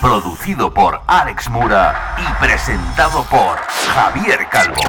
producido 0.00 0.72
por 0.72 1.00
Alex 1.06 1.48
Mura 1.50 2.16
y 2.18 2.44
presentado 2.44 3.24
por 3.24 3.58
Javier 3.58 4.46
Calvo. 4.50 4.80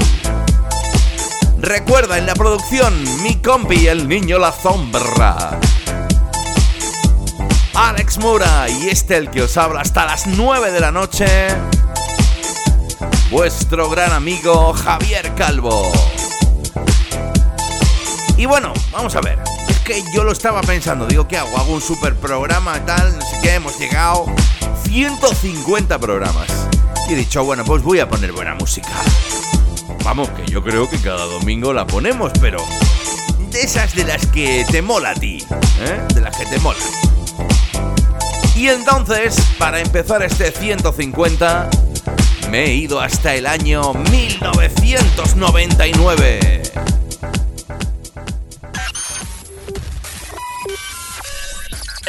Recuerda 1.59 2.17
en 2.17 2.27
la 2.27 2.35
producción 2.35 2.95
mi 3.25 3.37
compi 3.37 3.89
el 3.89 4.09
niño 4.09 4.39
la 4.39 4.53
sombra. 4.53 5.59
Alex 7.75 8.19
Mura 8.19 8.69
y 8.69 8.89
este 8.89 9.17
el 9.17 9.31
que 9.31 9.43
os 9.43 9.57
habla 9.57 9.81
hasta 9.81 10.07
las 10.07 10.29
9 10.29 10.71
de 10.71 10.81
la 10.81 10.93
noche. 10.93 11.27
Vuestro 13.31 13.91
gran 13.91 14.13
amigo 14.13 14.73
Javier 14.75 15.35
Calvo. 15.35 15.91
Y 18.37 18.47
bueno, 18.47 18.73
vamos 18.93 19.17
a 19.17 19.21
ver. 19.21 19.60
Yo 20.13 20.25
lo 20.25 20.33
estaba 20.33 20.61
pensando. 20.61 21.07
Digo, 21.07 21.27
¿qué 21.27 21.37
hago? 21.37 21.57
Hago 21.59 21.73
un 21.73 21.81
super 21.81 22.15
programa 22.15 22.85
tal. 22.85 23.19
No 23.19 23.25
sé 23.25 23.37
qué. 23.43 23.55
Hemos 23.55 23.79
llegado 23.79 24.27
150 24.85 25.99
programas. 25.99 26.49
Y 27.09 27.15
he 27.15 27.17
dicho, 27.17 27.45
bueno, 27.45 27.65
pues 27.65 27.83
voy 27.83 27.99
a 27.99 28.09
poner 28.09 28.33
buena 28.33 28.55
música. 28.55 28.91
Vamos, 30.05 30.29
que 30.31 30.47
yo 30.47 30.63
creo 30.63 30.89
que 30.89 30.99
cada 30.99 31.25
domingo 31.25 31.73
la 31.73 31.87
ponemos, 31.87 32.31
pero 32.41 32.65
de 33.51 33.63
esas 33.63 33.95
de 33.95 34.05
las 34.05 34.27
que 34.27 34.65
te 34.71 34.81
mola 34.81 35.11
a 35.11 35.15
ti, 35.15 35.45
¿eh? 35.81 36.01
De 36.15 36.21
las 36.21 36.37
que 36.37 36.47
te 36.47 36.59
mola. 36.61 36.79
Y 38.55 38.69
entonces, 38.69 39.35
para 39.59 39.81
empezar 39.81 40.23
este 40.23 40.53
150, 40.53 41.69
me 42.51 42.67
he 42.67 42.75
ido 42.75 43.01
hasta 43.01 43.35
el 43.35 43.47
año 43.47 43.95
1999. 43.95 46.60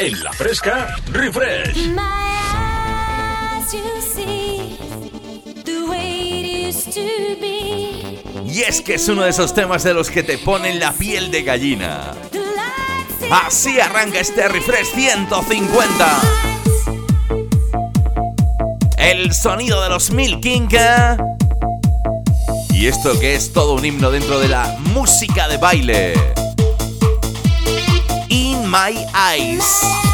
En 0.02 0.24
la 0.24 0.34
fresca, 0.34 0.96
refresh. 1.12 1.94
Y 8.48 8.62
es 8.64 8.82
que 8.82 8.96
es 8.96 9.08
uno 9.10 9.22
de 9.22 9.30
esos 9.30 9.54
temas 9.54 9.84
de 9.84 9.94
los 9.94 10.10
que 10.10 10.24
te 10.24 10.40
ponen 10.40 10.80
la 10.80 10.92
piel 10.94 11.30
de 11.30 11.44
gallina. 11.44 12.16
Así 13.46 13.80
arranca 13.80 14.20
este 14.20 14.48
refresh 14.48 14.88
150. 14.96 16.22
El 18.98 19.32
sonido 19.36 19.84
de 19.84 19.90
los 19.90 20.10
Mil 20.10 20.40
Kinka. 20.40 21.16
Y 22.72 22.88
esto 22.88 23.20
que 23.20 23.36
es 23.36 23.54
todo 23.54 23.74
un 23.76 23.86
himno 23.86 24.10
dentro 24.10 24.40
de 24.40 24.48
la 24.48 24.78
música 24.80 25.48
de 25.48 25.58
baile. 25.58 26.41
My 28.72 29.06
Eyes. 29.14 30.11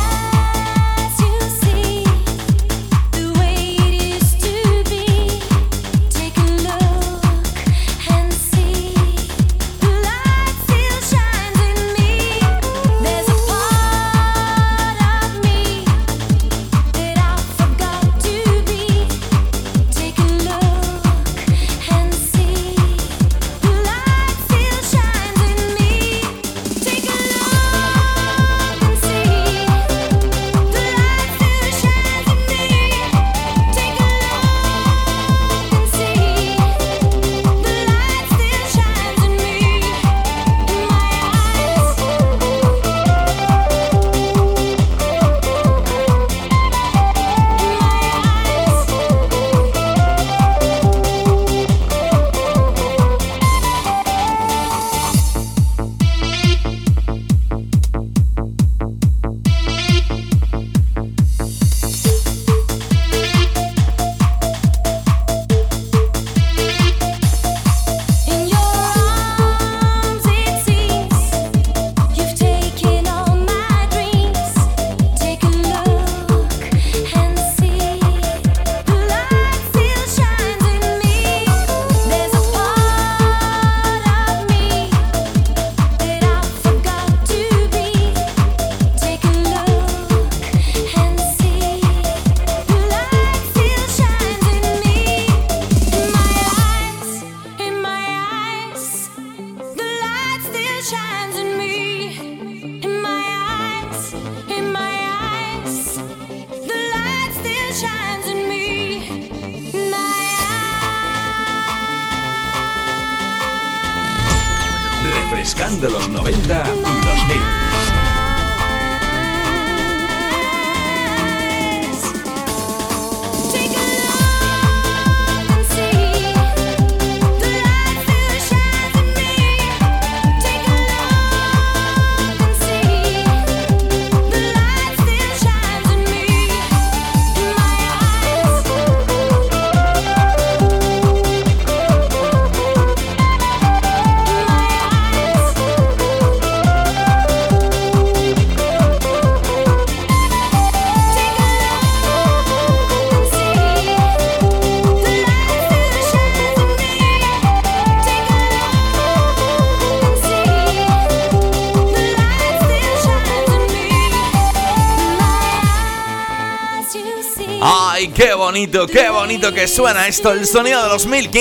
Bonito, 168.47 168.87
qué 168.87 169.09
bonito 169.09 169.53
que 169.53 169.67
suena 169.67 170.07
esto, 170.07 170.31
el 170.31 170.47
sonido 170.47 170.81
de 170.81 170.87
los 170.87 171.05
Milk. 171.05 171.35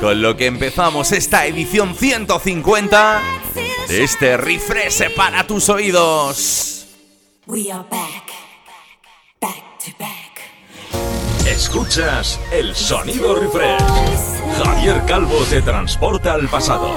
Con 0.00 0.22
lo 0.22 0.34
que 0.34 0.46
empezamos 0.46 1.12
esta 1.12 1.44
edición 1.44 1.94
150 1.94 3.22
de 3.86 4.02
este 4.02 4.38
refresh 4.38 5.14
para 5.14 5.46
tus 5.46 5.68
oídos. 5.68 6.86
Escuchas 11.44 12.40
el 12.52 12.74
sonido 12.74 13.34
refresh. 13.34 14.64
Javier 14.64 15.04
Calvo 15.06 15.44
te 15.50 15.60
transporta 15.60 16.32
al 16.32 16.48
pasado. 16.48 16.90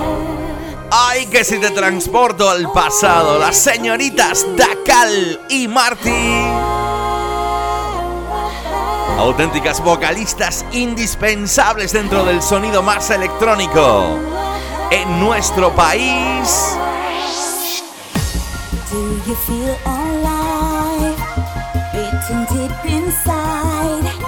Ay, 0.89 1.25
que 1.25 1.43
si 1.43 1.59
te 1.59 1.71
transporto 1.71 2.49
al 2.49 2.71
pasado, 2.71 3.39
las 3.39 3.57
señoritas 3.57 4.45
Dakal 4.55 5.41
y 5.49 5.67
Marty 5.67 6.52
auténticas 9.23 9.81
vocalistas 9.81 10.65
indispensables 10.73 11.93
dentro 11.93 12.25
del 12.25 12.41
sonido 12.41 12.83
más 12.83 13.09
electrónico 13.09 14.19
en 14.91 15.19
nuestro 15.19 15.73
país. 15.73 16.77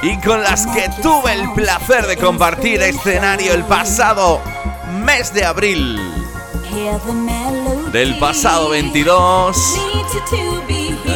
Y 0.02 0.18
con 0.22 0.42
las 0.42 0.66
que 0.68 0.90
tuve 1.02 1.34
el 1.34 1.52
placer 1.52 2.08
de 2.08 2.16
compartir 2.16 2.82
escenario 2.82 3.54
el 3.54 3.66
pasado 3.66 4.40
mes 5.04 5.34
de 5.34 5.44
abril 5.44 6.00
del 7.92 8.18
pasado 8.18 8.70
22 8.70 9.58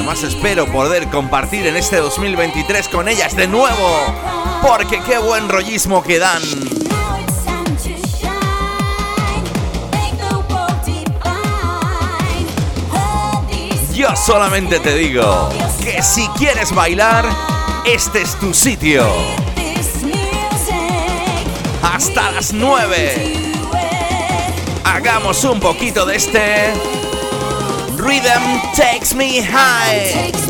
además 0.09 0.33
espero 0.33 0.65
poder 0.65 1.07
compartir 1.09 1.67
en 1.67 1.75
este 1.75 1.97
2023 1.97 2.87
con 2.89 3.07
ellas 3.07 3.35
de 3.35 3.47
nuevo, 3.47 3.95
porque 4.63 4.99
qué 5.03 5.19
buen 5.19 5.47
rollismo 5.47 6.01
que 6.01 6.17
dan. 6.17 6.41
Yo 13.93 14.15
solamente 14.15 14.79
te 14.79 14.95
digo 14.95 15.49
que 15.83 16.01
si 16.01 16.27
quieres 16.29 16.73
bailar, 16.73 17.25
este 17.85 18.23
es 18.23 18.33
tu 18.39 18.51
sitio. 18.51 19.05
Hasta 21.83 22.31
las 22.31 22.51
9. 22.51 23.33
Hagamos 24.85 25.43
un 25.43 25.59
poquito 25.59 26.03
de 26.07 26.15
este 26.15 26.98
Rhythm 27.99 28.61
takes 28.75 29.13
me 29.13 29.41
high. 29.41 30.48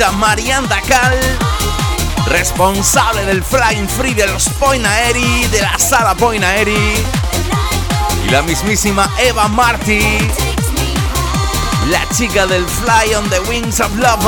Señorita 0.00 0.12
Marianda 0.12 0.80
Cal 0.82 1.18
responsable 2.26 3.24
del 3.26 3.44
Flying 3.44 3.86
Free 3.86 4.14
de 4.14 4.26
los 4.26 4.48
Point 4.48 4.86
Aeri, 4.86 5.46
de 5.48 5.60
la 5.60 5.78
sala 5.78 6.14
Point 6.14 6.42
Aeri, 6.42 6.94
y 8.24 8.30
la 8.30 8.40
mismísima 8.42 9.10
Eva 9.18 9.48
Marty, 9.48 10.00
la 11.90 12.08
chica 12.16 12.46
del 12.46 12.64
Fly 12.66 13.14
on 13.14 13.28
the 13.28 13.40
Wings 13.40 13.80
of 13.80 13.94
Love. 13.96 14.24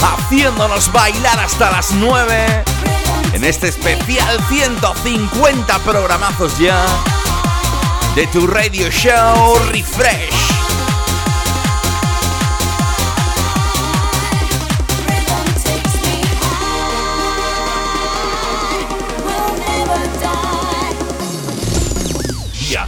Haciéndonos 0.00 0.90
bailar 0.90 1.38
hasta 1.38 1.70
las 1.70 1.92
9 1.92 2.64
en 3.34 3.44
este 3.44 3.68
especial 3.68 4.40
150 4.48 5.78
programazos 5.80 6.58
ya 6.58 6.84
de 8.16 8.26
tu 8.26 8.46
radio 8.46 8.90
show 8.90 9.58
Refresh. 9.70 10.41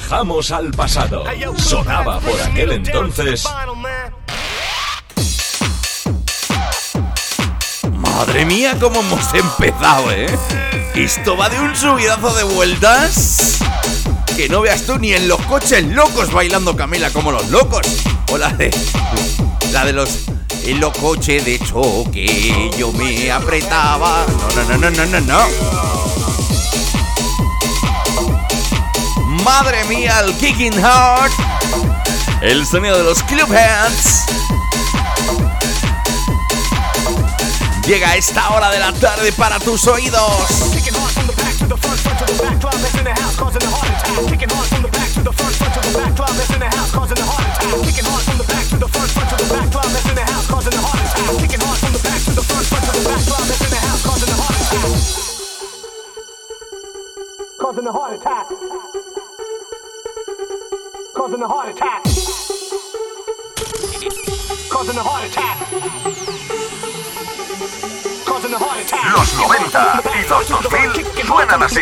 Viajamos 0.07 0.51
al 0.51 0.71
pasado. 0.71 1.25
Sonaba 1.57 2.21
por 2.21 2.39
aquel 2.39 2.73
entonces. 2.73 3.43
Madre 7.91 8.45
mía, 8.45 8.77
cómo 8.79 9.01
hemos 9.01 9.33
empezado, 9.33 10.11
¿eh? 10.11 10.27
Esto 10.95 11.39
va 11.39 11.49
de 11.49 11.59
un 11.59 11.75
subidazo 11.75 12.35
de 12.35 12.43
vueltas. 12.43 13.61
Que 14.37 14.47
no 14.51 14.61
veas 14.61 14.83
tú 14.83 14.99
ni 14.99 15.15
en 15.15 15.27
los 15.27 15.41
coches 15.47 15.83
locos 15.83 16.31
bailando 16.31 16.77
Camila 16.77 17.09
como 17.09 17.33
los 17.33 17.49
locos. 17.49 17.87
O 18.31 18.37
la 18.37 18.51
de. 18.51 18.71
La 19.73 19.87
de 19.87 19.95
los. 19.95 20.27
En 20.67 20.81
los 20.81 20.95
coches 20.99 21.47
de 21.47 21.59
choque 21.59 22.71
yo 22.77 22.93
me 22.93 23.33
apretaba. 23.33 24.27
No, 24.55 24.65
no, 24.65 24.77
no, 24.77 24.91
no, 24.91 25.07
no, 25.07 25.07
no, 25.07 25.21
no. 25.21 25.94
Madre 29.45 29.85
mía, 29.85 30.21
el 30.21 30.35
Kicking 30.39 30.73
Heart. 30.73 31.33
El 32.41 32.67
sonido 32.67 32.97
de 32.97 33.05
los 33.05 33.23
Club 33.25 33.47
Hands. 33.53 34.25
Llega 37.87 38.09
a 38.09 38.17
esta 38.17 38.49
hora 38.55 38.71
de 38.71 38.79
la 38.79 38.93
tarde 38.95 39.33
para 39.33 39.61
tus 39.61 39.87
oídos. 39.87 40.47
Causing 57.59 57.87
a 57.87 57.93
heart 57.93 58.21
attack. 58.21 59.24
Causing 61.25 61.41
a 61.41 61.49
heart 61.49 61.71
attack. 61.71 62.05
Causing 64.69 64.99
a 64.99 65.03
heart 65.03 65.25
attack. 65.25 65.57
Causing 68.27 68.53
a 68.53 68.59
heart 68.59 68.85
attack. 68.85 69.11
Los 69.11 69.35
90 69.35 70.03
y 70.21 70.29
los 70.29 70.49
2000 70.49 71.27
suenan 71.27 71.63
así. 71.63 71.81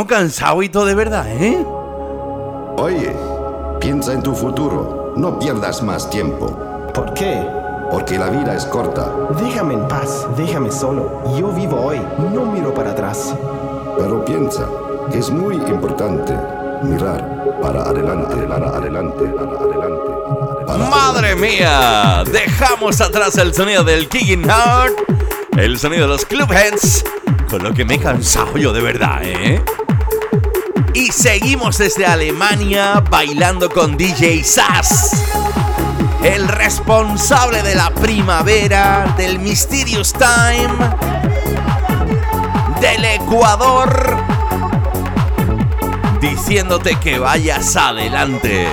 He 0.00 0.04
terminado 0.04 0.06
cansado 0.06 0.62
y 0.62 0.68
todo 0.68 0.86
de 0.86 0.94
verdad, 0.94 1.26
¿eh? 1.28 1.64
Oye, 2.76 3.14
piensa 3.80 4.12
en 4.12 4.22
tu 4.22 4.34
futuro. 4.34 5.12
No 5.16 5.38
pierdas 5.38 5.82
más 5.82 6.08
tiempo, 6.08 6.46
¿Por 6.94 7.12
qué? 7.14 7.44
porque 7.90 8.16
la 8.16 8.28
vida 8.30 8.54
es 8.54 8.64
corta. 8.66 9.08
Déjame 9.42 9.74
en 9.74 9.88
paz, 9.88 10.26
déjame 10.36 10.70
solo. 10.70 11.22
Yo 11.36 11.48
vivo 11.48 11.86
hoy, 11.86 12.00
no 12.32 12.46
miro 12.46 12.72
para 12.72 12.92
atrás. 12.92 13.34
Pero 13.98 14.24
piensa, 14.24 14.64
es 15.12 15.28
muy 15.30 15.56
importante 15.56 16.32
mirar 16.84 17.58
para 17.60 17.82
adelante, 17.82 18.36
para 18.46 18.68
adelante, 18.68 19.24
para 19.24 19.58
adelante. 19.58 20.10
para 20.66 20.84
¡Madre 20.88 21.34
mía! 21.34 22.22
Dejamos 22.30 23.00
atrás 23.00 23.36
el 23.38 23.52
sonido 23.52 23.82
del 23.82 24.08
Kicking 24.08 24.44
Heart, 24.44 24.94
el 25.58 25.76
sonido 25.76 26.02
de 26.02 26.08
los 26.08 26.24
Club 26.24 26.50
Heads, 26.52 27.04
con 27.50 27.62
lo 27.64 27.74
que 27.74 27.84
me 27.84 27.96
he 27.96 27.98
cansado 27.98 28.56
yo 28.56 28.72
de 28.72 28.80
verdad, 28.82 29.18
¿eh? 29.24 29.60
Seguimos 31.20 31.76
desde 31.76 32.06
Alemania 32.06 33.04
bailando 33.10 33.68
con 33.68 33.98
DJ 33.98 34.42
Sass, 34.42 35.22
el 36.24 36.48
responsable 36.48 37.62
de 37.62 37.74
la 37.74 37.90
primavera, 37.90 39.14
del 39.18 39.38
Mysterious 39.38 40.14
Time, 40.14 40.72
del 42.80 43.04
Ecuador, 43.04 44.16
diciéndote 46.22 46.96
que 46.96 47.18
vayas 47.18 47.76
adelante. 47.76 48.66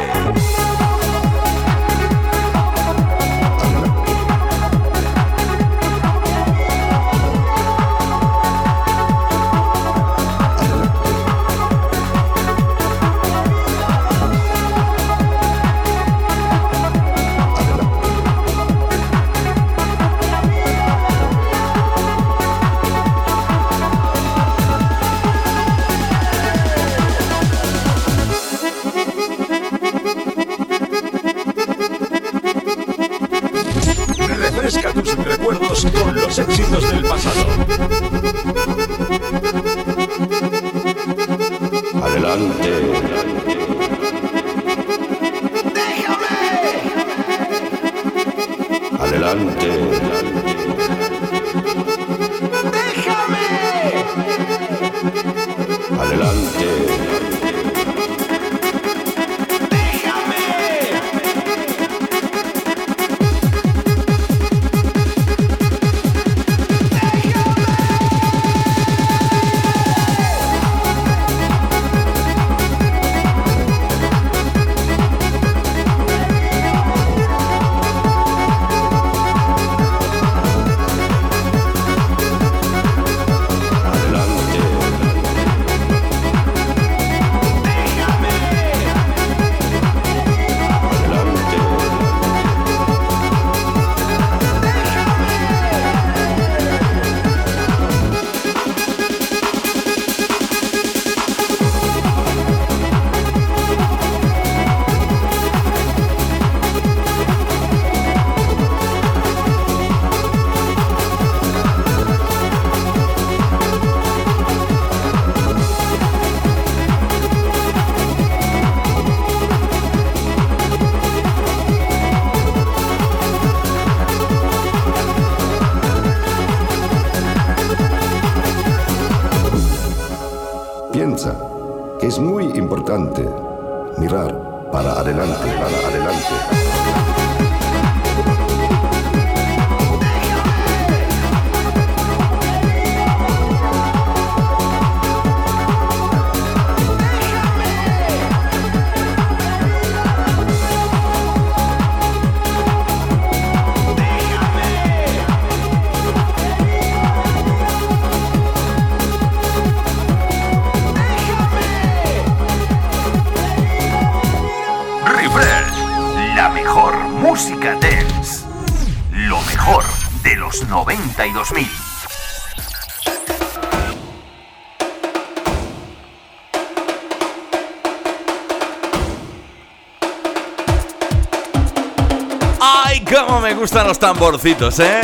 Cómo 183.13 183.39
me 183.39 183.53
gustan 183.53 183.87
los 183.87 183.99
tamborcitos, 183.99 184.79
eh! 184.79 185.01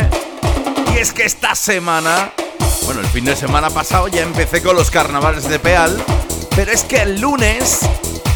Y 0.94 0.98
es 0.98 1.12
que 1.12 1.24
esta 1.24 1.54
semana, 1.54 2.32
bueno, 2.84 3.00
el 3.00 3.06
fin 3.06 3.24
de 3.24 3.36
semana 3.36 3.70
pasado 3.70 4.08
ya 4.08 4.22
empecé 4.22 4.62
con 4.62 4.76
los 4.76 4.90
carnavales 4.90 5.48
de 5.48 5.58
Peal, 5.58 6.02
pero 6.54 6.70
es 6.70 6.84
que 6.84 7.02
el 7.02 7.20
lunes 7.20 7.80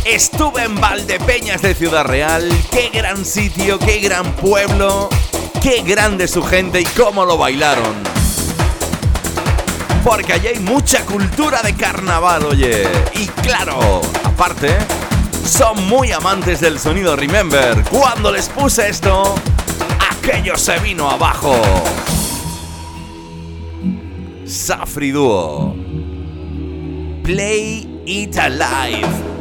estuve 0.05 0.65
en 0.65 0.81
Valdepeñas 0.81 1.63
de 1.63 1.75
Ciudad 1.75 2.05
Real. 2.05 2.49
¡Qué 2.71 2.91
gran 2.93 3.25
sitio, 3.25 3.79
qué 3.79 4.01
gran 4.01 4.33
pueblo! 4.33 5.09
¡Qué 5.63 5.83
grande 5.83 6.29
su 6.29 6.43
gente 6.43 6.81
y 6.81 6.85
cómo 6.85 7.25
lo 7.25 7.37
bailaron! 7.37 7.95
Porque 10.05 10.33
allí 10.33 10.49
hay 10.49 10.59
mucha 10.61 11.05
cultura 11.05 11.61
de 11.63 11.75
carnaval, 11.75 12.45
oye. 12.47 12.89
Y 13.15 13.27
claro, 13.27 14.01
aparte, 14.25 14.77
son 15.45 15.87
muy 15.87 16.13
amantes 16.13 16.61
del 16.61 16.79
sonido 16.79 17.17
Remember. 17.17 17.83
Cuando 17.91 18.33
les 18.33 18.49
puse 18.49 18.89
esto, 18.89 19.35
aquello 20.29 20.59
se 20.59 20.79
vino 20.81 21.09
abajo. 21.09 21.55
Safri 24.45 25.11
Duo. 25.11 25.75
Play 27.23 28.03
It 28.05 28.37
Alive. 28.37 29.38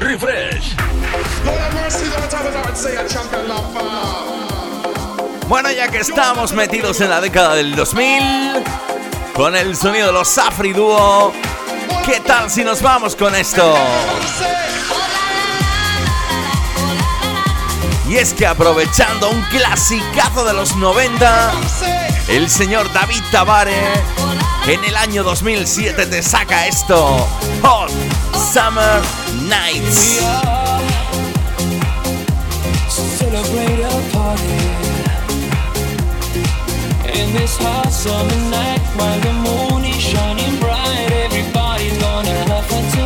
Refresh. 0.00 0.74
Bueno, 5.46 5.70
ya 5.70 5.88
que 5.88 5.98
estamos 5.98 6.52
metidos 6.52 7.00
en 7.00 7.10
la 7.10 7.20
década 7.20 7.54
del 7.54 7.76
2000, 7.76 8.64
con 9.34 9.54
el 9.54 9.76
sonido 9.76 10.08
de 10.08 10.12
los 10.12 10.26
Safri 10.26 10.72
Duo, 10.72 11.32
¿qué 12.04 12.18
tal 12.18 12.50
si 12.50 12.64
nos 12.64 12.82
vamos 12.82 13.14
con 13.14 13.36
esto? 13.36 13.76
Y 18.08 18.16
es 18.16 18.34
que 18.34 18.44
aprovechando 18.44 19.30
un 19.30 19.42
clasicazo 19.42 20.44
de 20.44 20.54
los 20.54 20.74
90, 20.74 21.52
el 22.26 22.50
señor 22.50 22.92
David 22.92 23.22
Tabare 23.30 23.76
en 24.66 24.84
el 24.84 24.96
año 24.96 25.22
2007 25.22 26.06
te 26.06 26.22
saca 26.24 26.66
esto, 26.66 27.24
Hot 27.62 27.90
Summer 28.52 29.00
Nights. 29.48 30.20
celebrate 33.16 33.80
a 33.80 34.10
party 34.12 34.42
in 37.18 37.32
this 37.32 37.56
hot 37.56 37.90
summer 37.90 38.50
night 38.50 38.80
while 38.96 39.20
the 39.20 39.32
moon 39.32 39.84
is 39.86 39.96
shining 40.02 40.60
bright. 40.60 41.10
Everybody's 41.24 41.96
gonna 41.96 42.28
have 42.28 42.66
fun 42.66 42.82
tonight. 42.90 42.97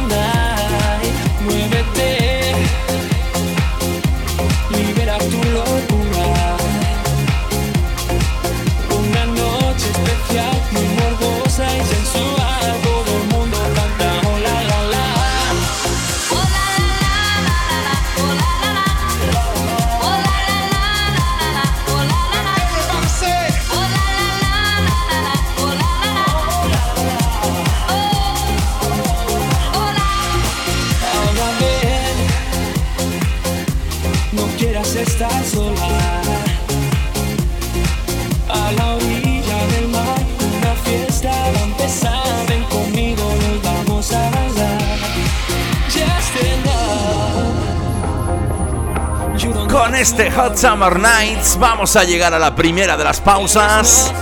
Este 50.03 50.33
Hot 50.33 50.57
Summer 50.57 50.99
Nights 50.99 51.57
vamos 51.61 51.95
a 51.95 52.03
llegar 52.03 52.35
a 52.35 52.39
la 52.41 52.57
primera 52.57 52.97
de 52.97 53.05
las 53.05 53.21
pausas 53.21 54.13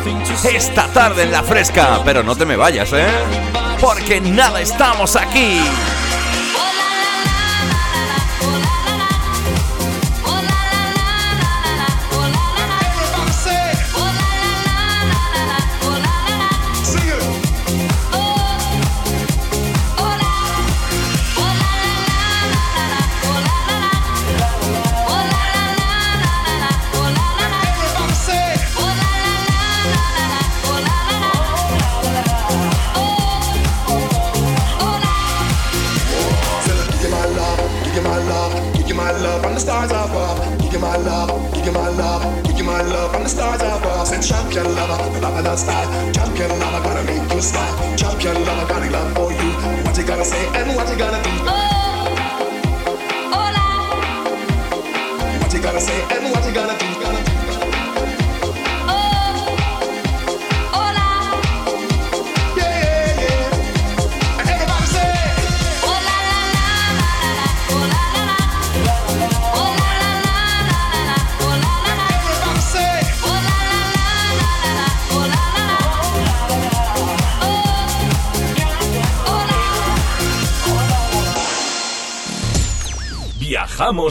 esta 0.45 0.87
tarde 0.89 1.23
en 1.23 1.33
la 1.33 1.43
fresca, 1.43 2.03
pero 2.05 2.23
no 2.23 2.37
te 2.37 2.45
me 2.45 2.55
vayas, 2.55 2.93
¿eh? 2.93 3.09
Porque 3.81 4.21
nada, 4.21 4.61
estamos 4.61 5.17
aquí. 5.17 5.63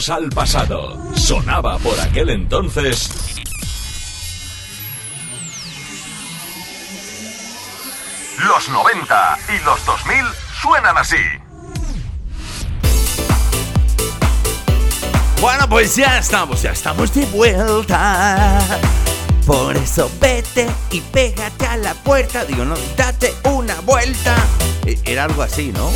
Al 0.08 0.30
pasado. 0.30 0.96
Sonaba 1.14 1.76
por 1.78 1.98
aquel 2.00 2.30
entonces. 2.30 3.10
Los 8.38 8.68
90 8.70 9.38
y 9.60 9.64
los 9.64 9.84
2000 9.84 10.16
suenan 10.62 10.96
así. 10.96 11.16
Bueno, 15.40 15.68
pues 15.68 15.96
ya 15.96 16.18
estamos, 16.18 16.62
ya 16.62 16.70
estamos 16.72 17.12
de 17.14 17.26
vuelta. 17.26 18.58
Por 19.46 19.76
eso 19.76 20.10
vete 20.20 20.68
y 20.90 21.00
pégate 21.00 21.66
a 21.66 21.76
la 21.76 21.94
puerta. 21.94 22.44
Digo, 22.44 22.64
no, 22.64 22.74
date 22.96 23.34
una 23.44 23.78
vuelta. 23.80 24.36
E- 24.86 24.98
Era 25.04 25.24
algo 25.24 25.42
así, 25.42 25.72
¿no? 25.72 25.90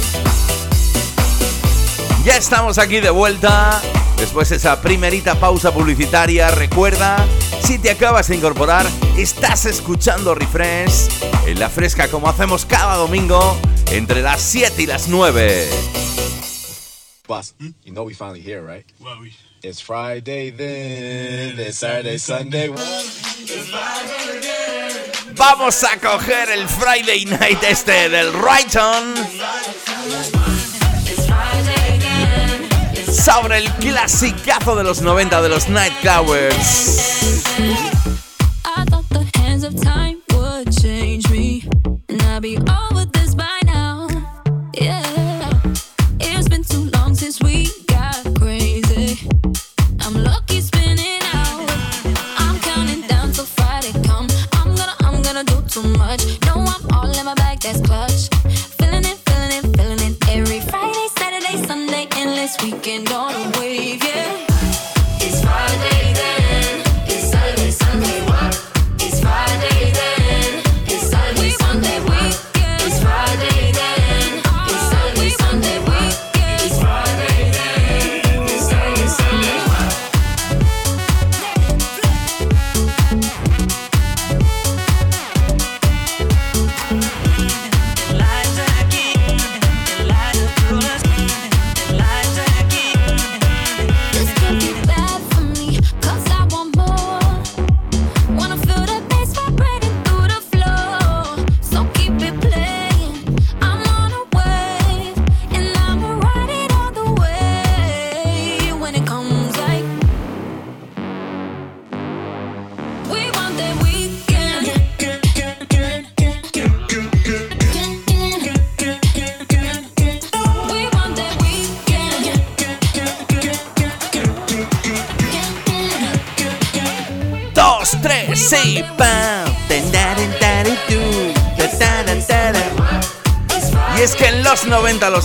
Ya 2.24 2.38
estamos 2.38 2.78
aquí 2.78 3.00
de 3.00 3.10
vuelta. 3.10 3.82
Después 4.16 4.48
de 4.48 4.56
esa 4.56 4.80
primerita 4.80 5.34
pausa 5.34 5.74
publicitaria, 5.74 6.50
recuerda, 6.50 7.22
si 7.62 7.78
te 7.78 7.90
acabas 7.90 8.28
de 8.28 8.36
incorporar, 8.36 8.86
estás 9.18 9.66
escuchando 9.66 10.34
Refresh 10.34 11.08
en 11.46 11.60
la 11.60 11.68
fresca 11.68 12.08
como 12.08 12.26
hacemos 12.26 12.64
cada 12.64 12.96
domingo 12.96 13.58
entre 13.90 14.22
las 14.22 14.40
7 14.40 14.82
y 14.82 14.86
las 14.86 15.08
9. 15.08 15.68
Boss, 17.28 17.54
you 17.58 17.92
know 17.92 18.04
we 18.04 18.14
finally 18.14 18.40
here, 18.40 18.62
right? 18.62 18.86
It's 19.62 19.82
Friday 19.82 20.50
then, 20.50 21.58
it's 21.58 21.76
Saturday, 21.78 22.18
Sunday. 22.18 22.70
Vamos 25.36 25.84
a 25.84 25.98
coger 25.98 26.48
el 26.50 26.66
Friday 26.68 27.26
night 27.26 27.62
este 27.64 28.08
del 28.08 28.30
Brighton 28.32 29.14
sobre 33.24 33.56
el 33.56 33.72
clasicazo 33.76 34.76
de 34.76 34.84
los 34.84 35.00
90 35.00 35.40
de 35.40 35.48
los 35.48 35.70
be 42.44 42.58
over 42.58 42.83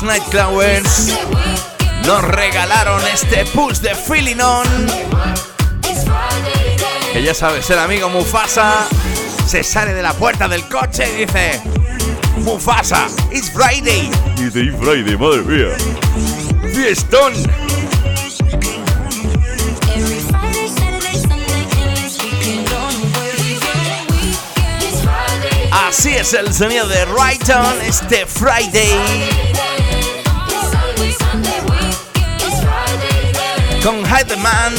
90 0.09 0.15
los 0.15 0.17
Nightcrawlers 0.17 1.17
nos 2.07 2.23
regalaron 2.23 3.01
este 3.13 3.45
push 3.45 3.77
de 3.77 3.93
Feeling 3.93 4.39
On. 4.39 4.65
Que 7.13 7.21
ya 7.21 7.33
sabes, 7.35 7.69
el 7.69 7.77
amigo 7.77 8.09
Mufasa 8.09 8.87
se 9.47 9.63
sale 9.63 9.93
de 9.93 10.01
la 10.01 10.13
puerta 10.13 10.47
del 10.47 10.67
coche 10.67 11.07
y 11.13 11.25
dice: 11.25 11.61
Mufasa, 12.37 13.07
it's 13.31 13.51
Friday. 13.51 14.09
Y 14.37 14.45
dice: 14.45 14.61
"It's 14.61 14.77
Friday, 14.79 15.15
madre 15.15 15.41
mía. 15.43 15.77
Fiestón. 16.73 17.33
Así 25.71 26.15
es 26.15 26.33
el 26.33 26.51
sonido 26.53 26.87
de 26.87 27.05
Right 27.05 27.49
On 27.49 27.81
este 27.81 28.25
Friday. 28.25 29.48
Con 33.83 34.01
Man 34.41 34.75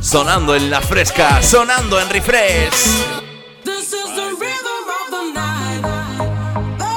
sonando 0.00 0.54
en 0.54 0.70
la 0.70 0.80
fresca, 0.80 1.42
sonando 1.42 1.98
en 2.00 2.10
refresh. 2.10 2.70
Oh. 6.78 6.92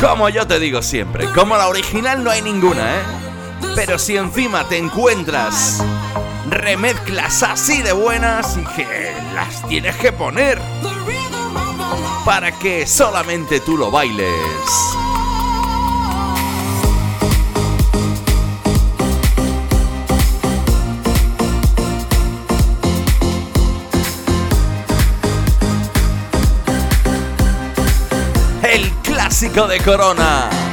Como 0.00 0.28
yo 0.30 0.46
te 0.46 0.58
digo 0.58 0.80
siempre, 0.80 1.26
como 1.32 1.56
la 1.56 1.68
original 1.68 2.24
no 2.24 2.30
hay 2.30 2.40
ninguna, 2.40 2.96
¿eh? 2.96 3.02
Pero 3.74 3.98
si 3.98 4.16
encima 4.16 4.64
te 4.68 4.78
encuentras 4.78 5.82
remezclas 6.48 7.42
así 7.42 7.82
de 7.82 7.92
buenas 7.92 8.56
y 8.56 8.64
que 8.74 9.12
las 9.34 9.66
tienes 9.68 9.96
que 9.96 10.12
poner 10.12 10.58
para 12.24 12.52
que 12.58 12.86
solamente 12.86 13.60
tú 13.60 13.76
lo 13.76 13.90
bailes. 13.90 14.28
De 29.66 29.80
Corona. 29.80 30.67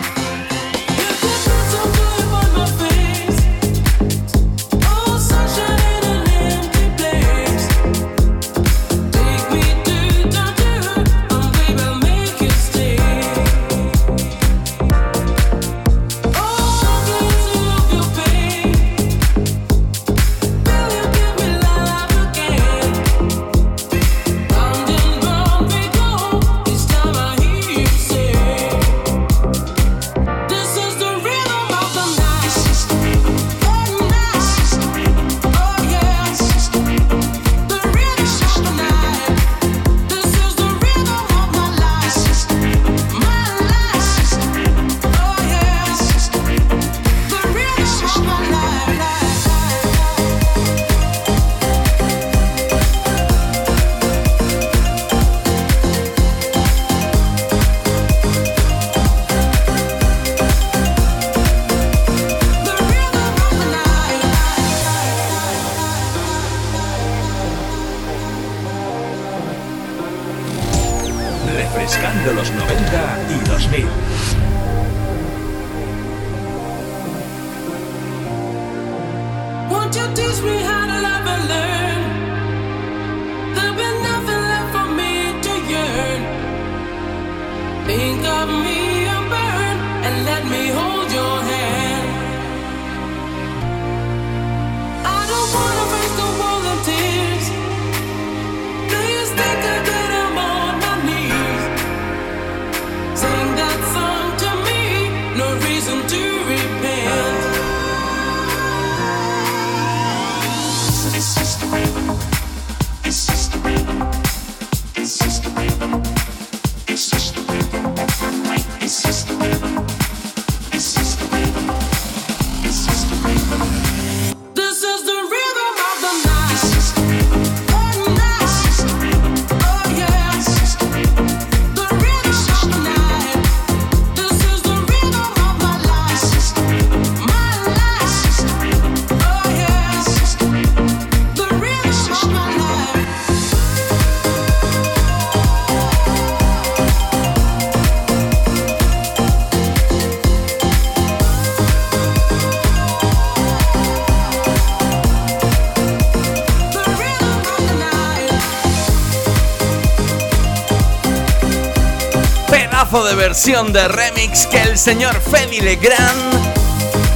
Pedazo 162.96 163.10
de 163.10 163.16
versión 163.16 163.74
de 163.74 163.88
remix 163.90 164.48
que 164.48 164.62
el 164.62 164.78
señor 164.78 165.20
Feli 165.20 165.60
Legrand 165.60 166.34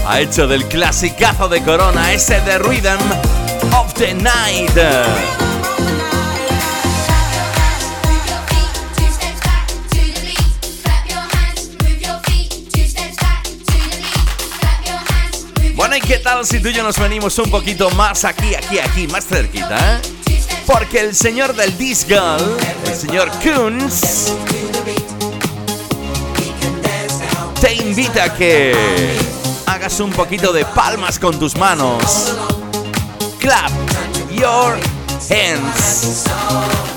ha 0.05 0.19
hecho 0.19 0.45
del 0.45 0.65
clasicazo 0.65 1.47
de 1.47 1.63
Corona, 1.63 2.11
ese 2.11 2.41
de 2.41 2.59
Rhythm 2.59 2.99
of 3.73 3.93
the 3.93 4.13
Night. 4.13 4.77
Bueno, 15.75 15.95
¿y 15.95 16.01
qué 16.01 16.17
tal 16.17 16.45
si 16.45 16.59
tú 16.59 16.67
y 16.67 16.73
yo 16.73 16.83
nos 16.83 16.99
venimos 16.99 17.39
un 17.39 17.49
poquito 17.49 17.89
más 17.91 18.25
aquí, 18.25 18.53
aquí, 18.53 18.79
aquí, 18.79 19.07
más 19.07 19.25
cerquita, 19.25 19.77
eh? 19.95 20.01
Porque 20.65 20.99
el 20.99 21.15
señor 21.15 21.55
del 21.55 21.77
disco, 21.77 22.15
el 22.85 22.95
señor 22.95 23.31
Kunz, 23.41 24.33
te 27.61 27.73
invita 27.73 28.25
a 28.25 28.33
que 28.33 28.73
hagas 29.65 29.99
un 29.99 30.11
poquito 30.11 30.53
de 30.53 30.65
palmas 30.65 31.19
con 31.19 31.37
tus 31.37 31.55
manos. 31.57 32.33
Clap 33.39 33.71
Your 34.31 34.77
Hands. 35.29 36.88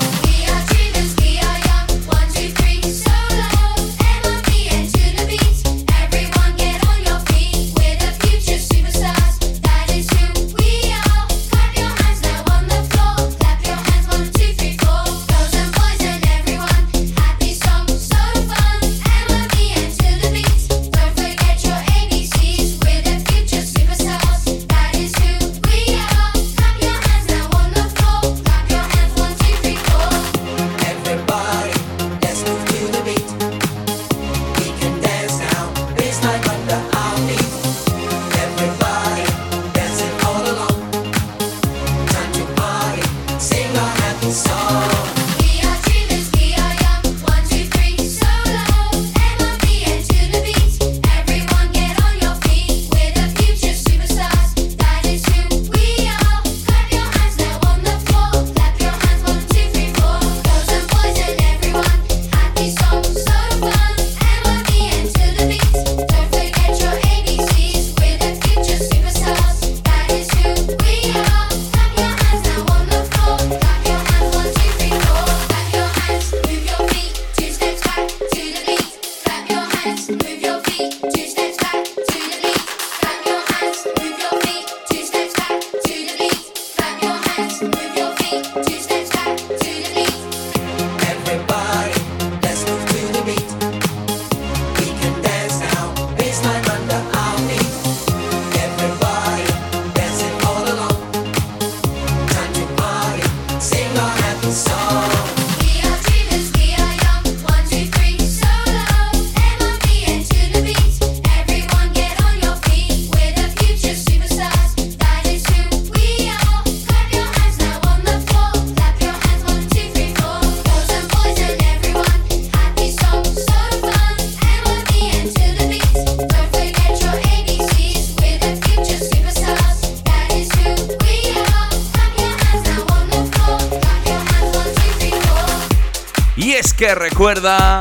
Recuerda 136.91 137.79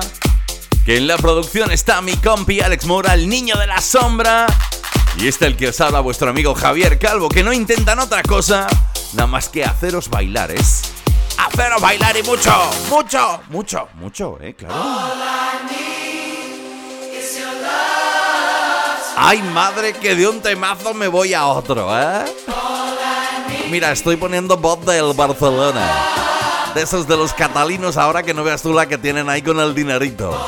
que 0.86 0.96
en 0.96 1.08
la 1.08 1.16
producción 1.18 1.72
está 1.72 2.00
mi 2.00 2.16
compi 2.16 2.60
Alex 2.60 2.86
Mora, 2.86 3.14
el 3.14 3.28
niño 3.28 3.56
de 3.56 3.66
la 3.66 3.80
sombra. 3.80 4.46
Y 5.16 5.26
este 5.26 5.46
el 5.46 5.56
que 5.56 5.68
os 5.68 5.80
habla 5.80 6.00
vuestro 6.00 6.30
amigo 6.30 6.54
Javier 6.54 6.98
Calvo, 6.98 7.28
que 7.28 7.42
no 7.42 7.52
intentan 7.52 7.98
otra 7.98 8.22
cosa, 8.22 8.68
nada 9.14 9.26
más 9.26 9.48
que 9.48 9.64
haceros 9.64 10.08
bailar, 10.08 10.52
es 10.52 10.82
haceros 11.36 11.82
bailar 11.82 12.16
y 12.16 12.22
mucho, 12.22 12.70
mucho, 12.88 13.40
mucho, 13.50 13.88
mucho, 13.94 14.38
eh, 14.40 14.54
claro. 14.54 14.74
Ay, 19.16 19.42
madre, 19.42 19.92
que 19.94 20.14
de 20.14 20.28
un 20.28 20.40
temazo 20.40 20.94
me 20.94 21.08
voy 21.08 21.34
a 21.34 21.46
otro, 21.46 21.90
¿eh? 22.00 22.24
Mira, 23.68 23.90
estoy 23.92 24.16
poniendo 24.16 24.56
voz 24.56 24.84
del 24.86 25.12
Barcelona 25.12 26.21
de 26.74 26.82
esos 26.82 27.06
de 27.06 27.16
los 27.16 27.32
catalinos 27.34 27.96
ahora 27.96 28.22
que 28.22 28.34
no 28.34 28.44
veas 28.44 28.62
tú 28.62 28.72
la 28.72 28.86
que 28.86 28.98
tienen 28.98 29.28
ahí 29.28 29.42
con 29.42 29.58
el 29.60 29.74
dinerito. 29.74 30.38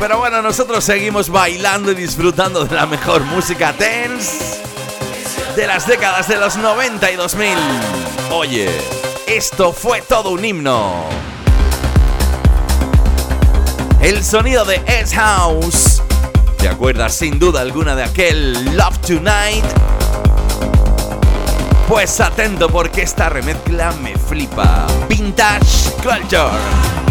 Pero 0.00 0.18
bueno, 0.18 0.40
nosotros 0.40 0.82
seguimos 0.82 1.28
bailando 1.28 1.92
y 1.92 1.94
disfrutando 1.94 2.64
de 2.64 2.74
la 2.74 2.86
mejor 2.86 3.22
música 3.24 3.74
dance 3.78 4.60
de 5.54 5.66
las 5.66 5.86
décadas 5.86 6.26
de 6.26 6.36
los 6.36 6.56
90 6.56 7.10
y 7.10 7.16
2000. 7.16 7.58
Oye, 8.30 8.70
esto 9.26 9.72
fue 9.72 10.00
todo 10.00 10.30
un 10.30 10.44
himno. 10.44 11.04
El 14.00 14.24
sonido 14.24 14.64
de 14.64 14.82
S-House. 14.86 16.02
¿Te 16.56 16.68
acuerdas 16.68 17.14
sin 17.14 17.38
duda 17.38 17.60
alguna 17.60 17.94
de 17.94 18.04
aquel 18.04 18.76
Love 18.76 18.98
Tonight? 19.06 19.89
Pues 21.90 22.20
atento 22.20 22.68
porque 22.68 23.02
esta 23.02 23.28
remezcla 23.28 23.90
me 24.00 24.16
flipa. 24.16 24.86
Vintage 25.08 25.90
Culture. 26.00 27.09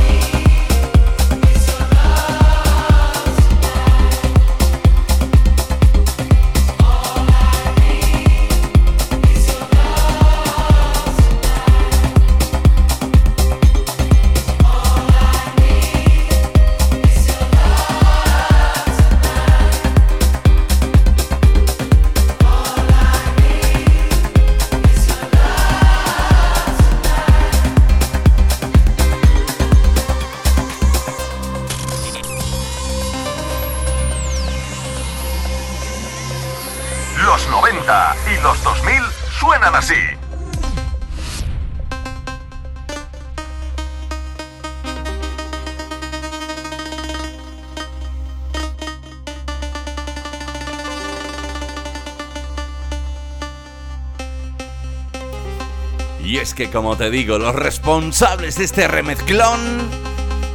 Que 56.60 56.70
como 56.70 56.98
te 56.98 57.10
digo, 57.10 57.38
los 57.38 57.56
responsables 57.56 58.58
de 58.58 58.66
este 58.66 58.88
remezclón 58.88 59.60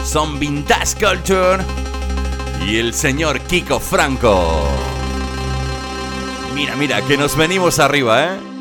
son 0.04 0.38
Vintage 0.38 0.96
Culture 0.96 1.64
y 2.66 2.76
el 2.76 2.92
señor 2.92 3.40
Kiko 3.40 3.80
Franco. 3.80 4.68
Mira, 6.54 6.76
mira, 6.76 7.00
que 7.02 7.16
nos 7.16 7.36
venimos 7.36 7.78
arriba, 7.78 8.24
¿eh? 8.24 8.53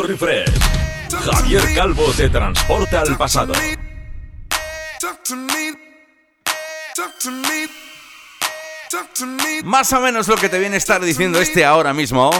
refresh. 0.00 0.48
Javier 1.24 1.62
Calvo 1.74 2.10
te 2.16 2.30
transporta 2.30 3.00
al 3.00 3.16
pasado. 3.18 3.52
Más 9.64 9.92
o 9.92 10.00
menos 10.00 10.28
lo 10.28 10.36
que 10.36 10.48
te 10.48 10.58
viene 10.58 10.76
a 10.76 10.78
estar 10.78 11.00
diciendo 11.02 11.40
este 11.40 11.64
ahora 11.64 11.92
mismo 11.92 12.30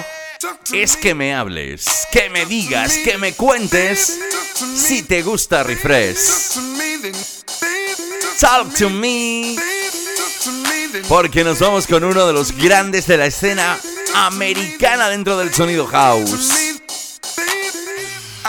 es 0.73 0.97
que 0.97 1.15
me 1.15 1.35
hables, 1.35 2.07
que 2.11 2.31
me 2.31 2.47
digas, 2.47 2.99
que 3.05 3.19
me 3.19 3.35
cuentes 3.35 4.19
si 4.75 5.03
te 5.03 5.23
gusta 5.23 5.63
Refresh. 5.63 6.19
Talk 8.41 8.75
to 8.75 8.91
me. 8.91 9.57
Porque 11.09 11.45
nos 11.45 11.61
vamos 11.61 11.87
con 11.87 12.03
uno 12.05 12.27
de 12.27 12.33
los 12.33 12.53
grandes 12.57 13.07
de 13.07 13.17
la 13.17 13.27
escena 13.27 13.79
americana 14.15 15.09
dentro 15.09 15.39
del 15.39 15.55
sonido 15.55 15.87
house 15.87 16.62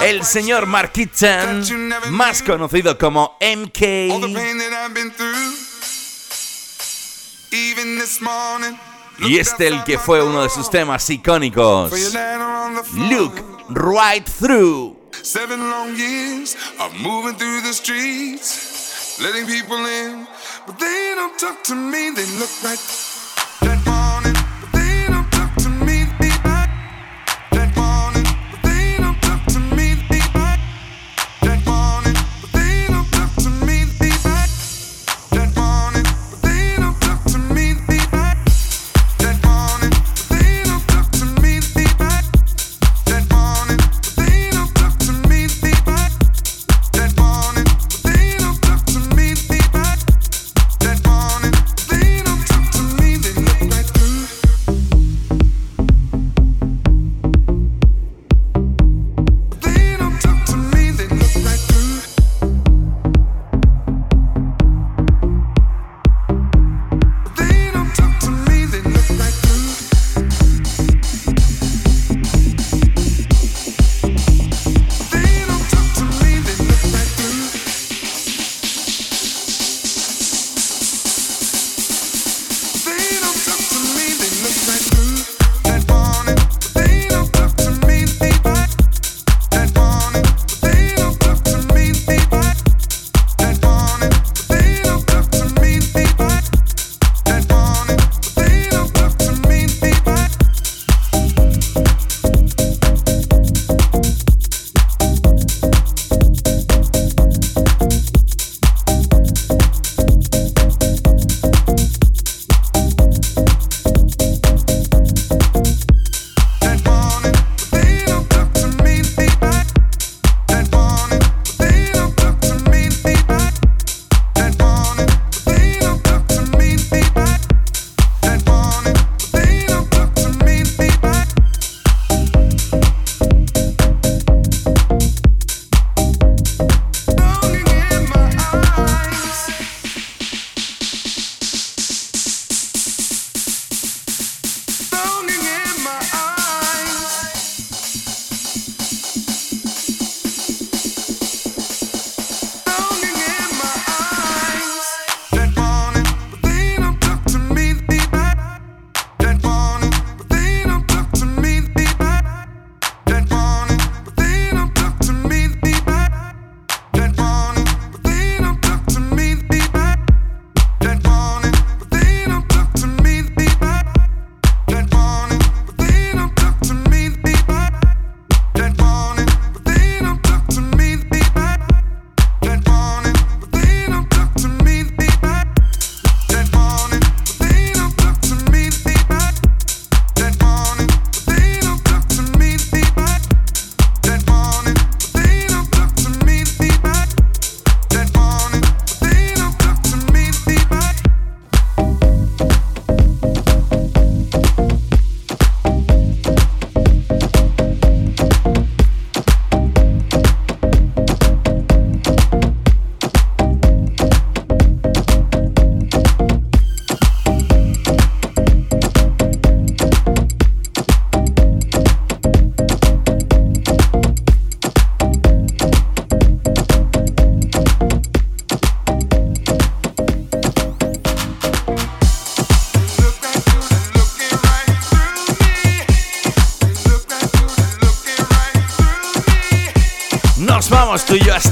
el 0.01 0.23
señor 0.25 0.65
Markitan, 0.65 1.63
más 2.09 2.41
conocido 2.41 2.97
como 2.97 3.37
MK. 3.39 3.81
Y 9.19 9.37
este 9.37 9.67
el 9.67 9.83
que 9.83 9.99
fue 9.99 10.23
uno 10.23 10.43
de 10.43 10.49
sus 10.49 10.69
temas 10.69 11.09
icónicos. 11.09 11.91
Look 12.93 13.33
right 13.69 14.27
through. 14.27 14.97
Seven 15.21 15.69
long 15.69 15.95
years 15.95 16.57
of 16.79 16.93
moving 16.99 17.35
through 17.37 17.61
the 17.61 17.71
streets, 17.71 19.19
letting 19.21 19.45
people 19.45 19.77
in, 19.85 20.27
but 20.65 20.77
they 20.79 21.13
don't 21.15 21.37
talk 21.39 21.63
to 21.63 21.75
me, 21.75 22.09
they 22.13 22.25
look 22.39 22.49
right 22.63 23.12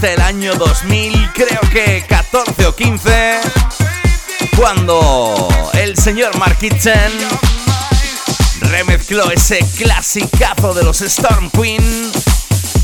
hasta 0.02 0.14
el 0.14 0.22
año 0.22 0.56
2000, 0.56 1.32
creo 1.36 1.62
que 1.72 2.04
14 2.10 2.66
o 2.66 2.76
15, 2.76 3.40
cuando 4.58 5.48
el 5.74 5.96
señor 5.96 6.36
Mark 6.40 6.58
Kitchen 6.58 7.12
remezcló 8.62 9.30
ese 9.30 9.60
clasicazo 9.78 10.74
de 10.74 10.84
los 10.84 11.02
Storm 11.02 11.52
Queen, 11.52 12.12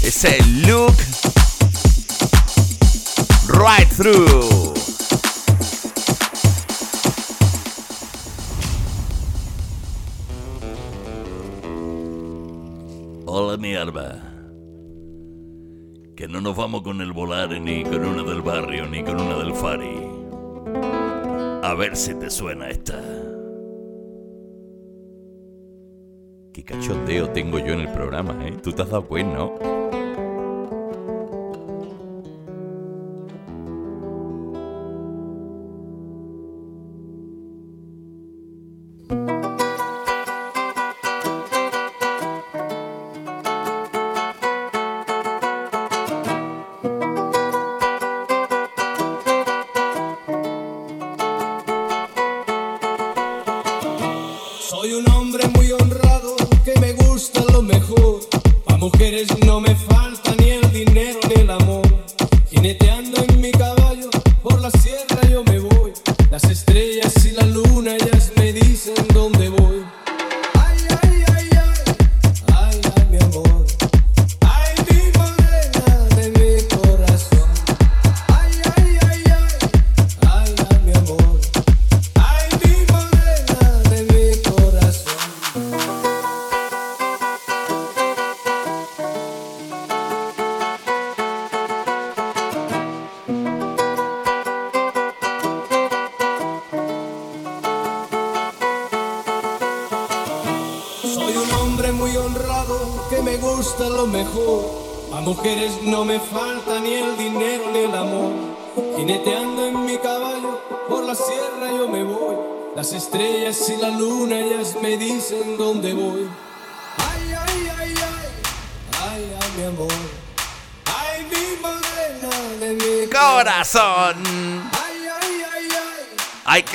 ese 0.03 0.37
look 0.67 0.95
right 3.47 3.89
through. 3.95 4.66
qué 26.57 26.63
cachondeo 26.63 27.29
tengo 27.29 27.59
yo 27.59 27.73
en 27.73 27.81
el 27.81 27.89
programa, 27.89 28.35
¿eh? 28.43 28.57
Tú 28.63 28.71
te 28.71 28.81
has 28.81 28.89
dado 28.89 29.05
cuenta, 29.05 29.37
¿no? 29.37 29.86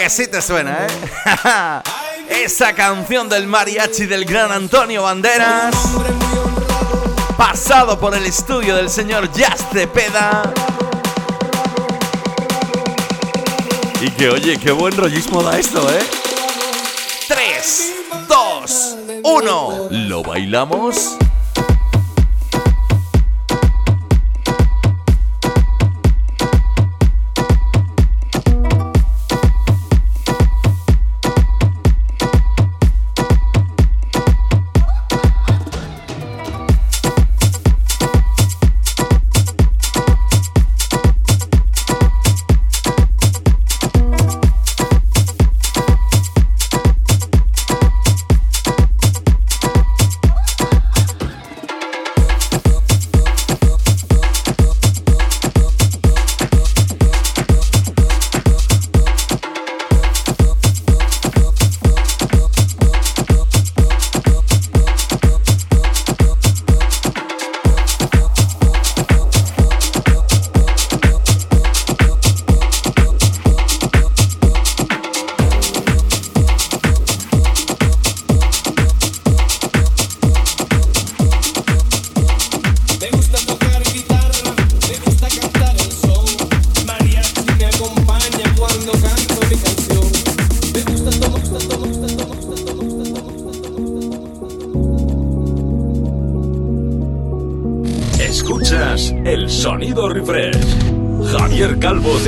que 0.03 0.11
sí 0.11 0.26
te 0.26 0.42
suena, 0.42 0.84
¿eh? 0.84 1.82
Esa 2.44 2.72
canción 2.72 3.28
del 3.28 3.46
mariachi 3.46 4.07
del 4.07 4.24
gran 4.24 4.50
Antonio 4.50 5.05
Banderas, 5.05 5.76
pasado 7.36 8.00
por 8.00 8.12
el 8.16 8.26
estudio 8.26 8.74
del 8.74 8.90
señor 8.90 9.30
Jazz 9.32 9.64
Cepeda. 9.72 10.42
Y 14.00 14.11
que 14.11 14.30
oye, 14.30 14.59
qué 14.59 14.72
buen 14.72 14.96
rollismo 14.96 15.40
da 15.40 15.57
esto, 15.57 15.88
¿eh? 15.92 16.03
3, 17.28 17.92
2, 18.26 18.96
1. 19.22 19.88
¿Lo 19.92 20.24
bailamos? 20.24 21.16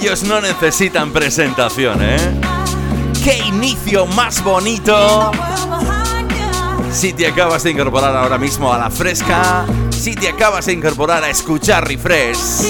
ellos 0.00 0.22
no 0.22 0.40
necesitan 0.40 1.12
presentación, 1.12 1.98
¿eh? 2.02 2.40
¡Qué 3.24 3.38
inicio 3.38 4.06
más 4.06 4.42
bonito! 4.44 5.32
Si 6.92 7.12
te 7.12 7.26
acabas 7.26 7.64
de 7.64 7.72
incorporar 7.72 8.16
ahora 8.16 8.38
mismo 8.38 8.72
a 8.72 8.78
la 8.78 8.90
fresca, 8.90 9.66
si 9.90 10.14
te 10.14 10.28
acabas 10.28 10.66
de 10.66 10.74
incorporar 10.74 11.24
a 11.24 11.30
escuchar 11.30 11.86
Refresh, 11.86 12.64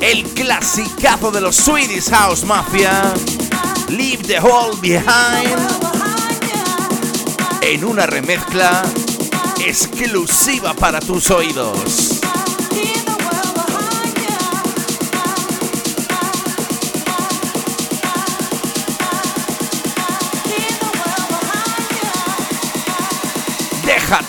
el 0.00 0.22
clasicazo 0.34 1.32
de 1.32 1.40
los 1.40 1.56
Swedish 1.56 2.10
House 2.10 2.44
Mafia, 2.44 3.12
Leave 3.88 4.22
the 4.24 4.38
Hall 4.38 4.78
Behind, 4.80 5.58
en 7.62 7.84
una 7.84 8.06
remezcla 8.06 8.84
exclusiva 9.64 10.72
para 10.74 11.00
tus 11.00 11.30
oídos. 11.30 12.11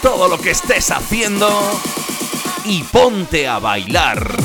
todo 0.03 0.27
lo 0.27 0.37
que 0.37 0.51
estés 0.51 0.91
haciendo 0.91 1.49
y 2.65 2.83
ponte 2.83 3.47
a 3.47 3.57
bailar. 3.59 4.42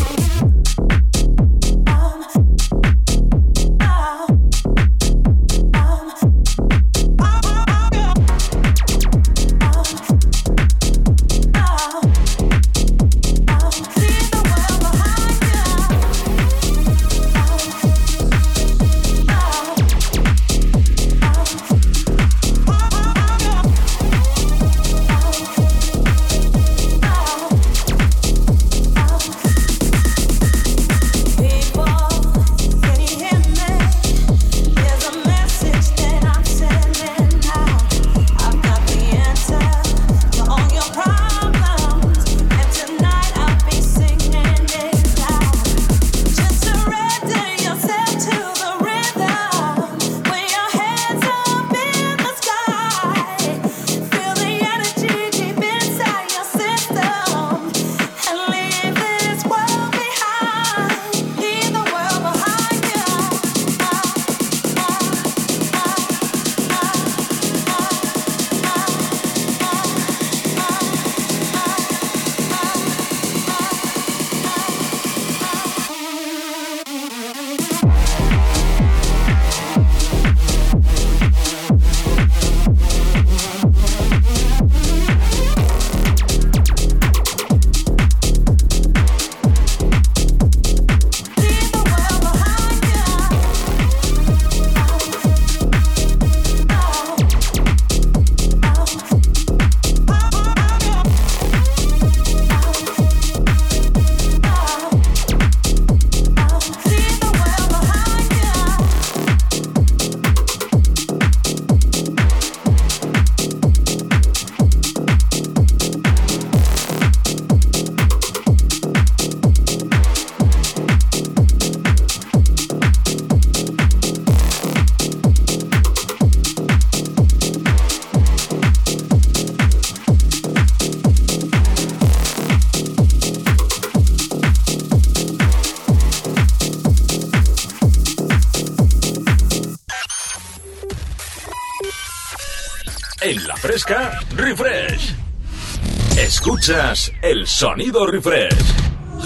El 147.23 147.47
sonido 147.47 148.07
refresh. 148.07 148.53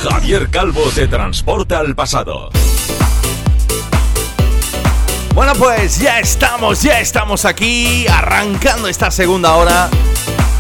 Javier 0.01 0.49
Calvo 0.49 0.85
te 0.95 1.09
transporta 1.09 1.81
al 1.81 1.97
pasado. 1.97 2.51
Bueno, 5.35 5.53
pues 5.57 5.99
ya 5.99 6.21
estamos, 6.21 6.83
ya 6.83 7.01
estamos 7.01 7.45
aquí 7.45 8.07
arrancando 8.07 8.87
esta 8.87 9.11
segunda 9.11 9.57
hora 9.57 9.91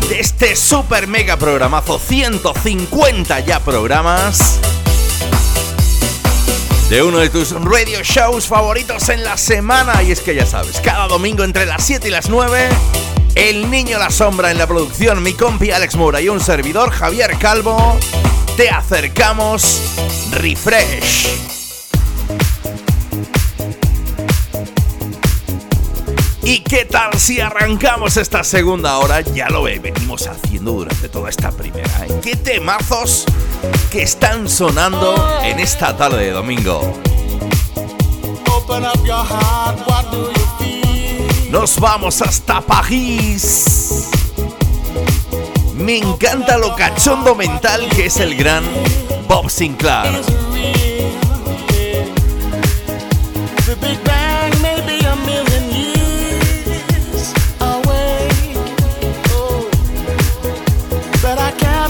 de 0.09 0.19
este 0.19 0.57
super 0.57 1.07
mega 1.07 1.37
programazo. 1.37 2.01
150 2.01 3.39
ya 3.41 3.61
programas 3.61 4.59
de 6.91 7.01
uno 7.05 7.19
de 7.19 7.31
tus 7.31 7.53
radio 7.53 8.03
shows 8.03 8.49
favoritos 8.49 9.09
en 9.09 9.23
la 9.23 9.37
semana. 9.37 10.03
Y 10.03 10.11
es 10.11 10.21
que 10.21 10.35
ya 10.35 10.47
sabes, 10.47 10.81
cada 10.81 11.07
domingo 11.07 11.45
entre 11.45 11.65
las 11.65 11.85
7 11.85 12.09
y 12.09 12.11
las 12.11 12.29
9, 12.29 12.71
El 13.35 13.71
Niño 13.71 13.99
La 13.99 14.11
Sombra 14.11 14.51
en 14.51 14.59
la 14.59 14.67
producción, 14.67 15.23
mi 15.23 15.33
compi 15.33 15.71
Alex 15.71 15.97
Mora 15.97 16.21
y 16.21 16.29
un 16.29 16.41
servidor 16.41 16.91
Javier 16.91 17.39
Calvo, 17.39 17.99
te 18.57 18.69
acercamos 18.69 19.81
Refresh. 20.33 21.29
¿Y 26.43 26.61
qué 26.61 26.85
tal 26.85 27.19
si 27.19 27.41
arrancamos 27.41 28.19
esta 28.19 28.45
segunda 28.45 28.99
hora? 28.99 29.23
Ya 29.23 29.49
lo 29.49 29.63
ve, 29.63 29.79
venimos 29.79 30.27
haciendo 30.27 30.73
durante 30.73 31.09
toda 31.09 31.31
esta 31.31 31.51
primera. 31.53 32.07
¿eh? 32.07 32.21
¿Qué 32.23 32.37
temazos 32.37 33.25
que 33.91 34.03
están 34.03 34.49
sonando 34.49 35.41
en 35.43 35.59
esta 35.59 35.97
tarde 35.97 36.27
de 36.27 36.31
domingo? 36.33 36.81
Open 38.49 38.85
up 38.85 39.05
your 39.07 39.25
heart, 39.25 39.92
Nos 41.53 41.79
vamos 41.79 42.23
hasta 42.23 42.63
París. 42.63 44.09
Me 45.75 45.99
encanta 45.99 46.57
lo 46.57 46.75
cachondo 46.75 47.35
mental 47.35 47.87
que 47.91 48.07
es 48.07 48.17
el 48.21 48.35
gran 48.37 48.65
Bob 49.29 49.51
Sinclair. 49.51 50.23
Oh, 57.61 57.83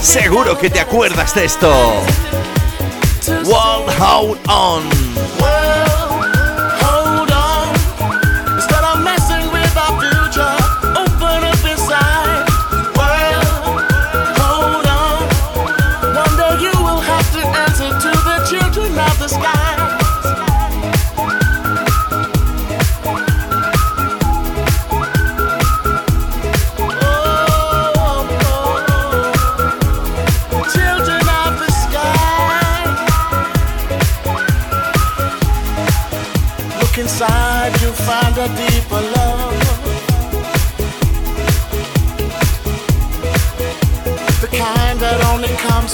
Seguro 0.01 0.57
que 0.57 0.69
te 0.69 0.81
acuerdas 0.81 1.33
de 1.35 1.45
esto. 1.45 1.73
World 3.45 3.89
Hold 3.97 4.39
On. 4.49 5.02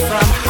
From 0.10 0.49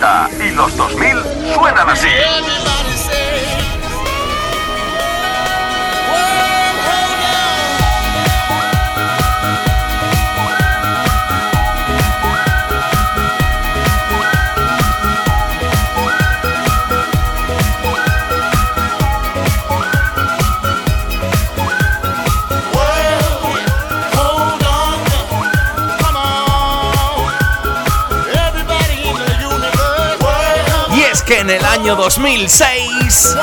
90 0.00 0.30
y 0.44 0.50
los 0.52 0.76
2000 0.76 1.22
suenan 1.54 1.90
así. 1.90 2.08
Que 31.30 31.38
en 31.38 31.50
el 31.50 31.64
año 31.64 31.94
2006, 31.94 33.36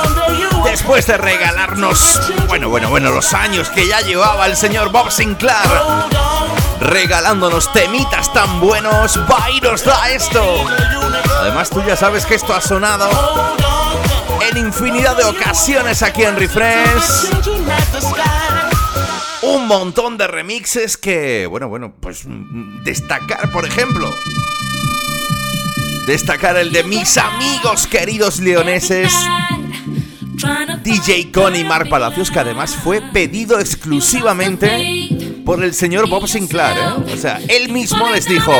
después 0.65 1.07
de 1.07 1.15
regalarnos, 1.15 2.19
bueno, 2.49 2.67
bueno, 2.67 2.89
bueno, 2.89 3.11
los 3.11 3.33
años 3.33 3.69
que 3.69 3.88
ya 3.88 4.01
llevaba 4.01 4.45
el 4.45 4.57
señor 4.57 4.91
Bob 4.91 5.09
Sinclair, 5.09 5.69
regalándonos 6.81 7.71
temitas 7.71 8.33
tan 8.33 8.59
buenos, 8.59 9.17
nos 9.61 9.85
da 9.85 10.09
esto. 10.09 10.43
Además, 11.39 11.69
tú 11.69 11.81
ya 11.88 11.95
sabes 11.95 12.25
que 12.25 12.35
esto 12.35 12.53
ha 12.53 12.59
sonado 12.59 13.09
en 14.51 14.57
infinidad 14.57 15.15
de 15.15 15.23
ocasiones 15.23 16.03
aquí 16.03 16.23
en 16.23 16.35
Refresh. 16.35 17.31
Un 19.43 19.65
montón 19.65 20.17
de 20.17 20.27
remixes 20.27 20.97
que, 20.97 21.47
bueno, 21.47 21.69
bueno, 21.69 21.93
pues 22.01 22.25
mm, 22.25 22.83
destacar, 22.83 23.49
por 23.53 23.65
ejemplo. 23.65 24.13
Destacar 26.08 26.55
el 26.55 26.72
de 26.72 26.86
mis 26.86 27.18
amigos 27.18 27.86
queridos 27.86 28.39
leoneses. 28.39 29.14
DJ 30.82 31.34
Con 31.34 31.53
y 31.53 31.66
Mark 31.66 31.89
Palacios, 31.89 32.32
que 32.32 32.39
además 32.39 32.74
fue 32.74 33.01
pedido 33.01 33.60
exclusivamente 33.60 35.10
por 35.43 35.62
el 35.62 35.74
señor 35.74 36.08
Bob 36.08 36.26
Sinclair, 36.26 36.78
¿eh? 36.78 37.14
O 37.14 37.18
sea, 37.18 37.41
él 37.49 37.74
mismo 37.74 38.10
les 38.10 38.26
dijo, 38.26 38.53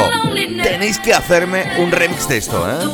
tenéis 0.62 1.00
que 1.00 1.14
hacerme 1.14 1.64
un 1.80 1.91
remix 1.93 2.28
de 2.28 2.38
esto, 2.38 2.70
¿eh? 2.70 2.86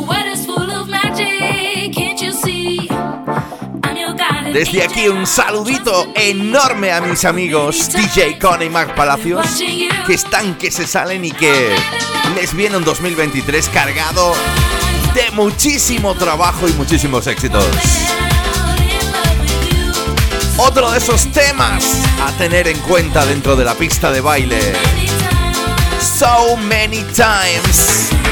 Desde 4.53 4.83
aquí 4.83 5.07
un 5.07 5.25
saludito 5.25 6.13
enorme 6.13 6.91
a 6.91 7.01
mis 7.01 7.25
amigos 7.25 7.91
DJ 7.91 8.37
Con 8.37 8.61
y 8.61 8.69
Mark 8.69 8.93
Palacios, 8.93 9.47
que 10.05 10.13
están 10.13 10.55
que 10.59 10.69
se 10.69 10.85
salen 10.85 11.25
y 11.25 11.31
que 11.31 11.75
les 12.35 12.53
viene 12.53 12.77
un 12.77 12.83
2023 12.83 13.67
cargado 13.69 14.35
de 15.15 15.31
muchísimo 15.31 16.13
trabajo 16.13 16.67
y 16.67 16.73
muchísimos 16.73 17.25
éxitos. 17.25 17.65
Otro 20.57 20.91
de 20.91 20.99
esos 20.99 21.31
temas 21.31 21.83
a 22.23 22.31
tener 22.33 22.67
en 22.67 22.77
cuenta 22.81 23.25
dentro 23.25 23.55
de 23.55 23.65
la 23.65 23.73
pista 23.73 24.11
de 24.11 24.21
baile. 24.21 24.59
So 25.99 26.55
many 26.57 27.03
times. 27.15 28.22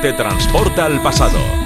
te 0.00 0.12
transporta 0.12 0.84
al 0.84 1.00
pasado. 1.02 1.57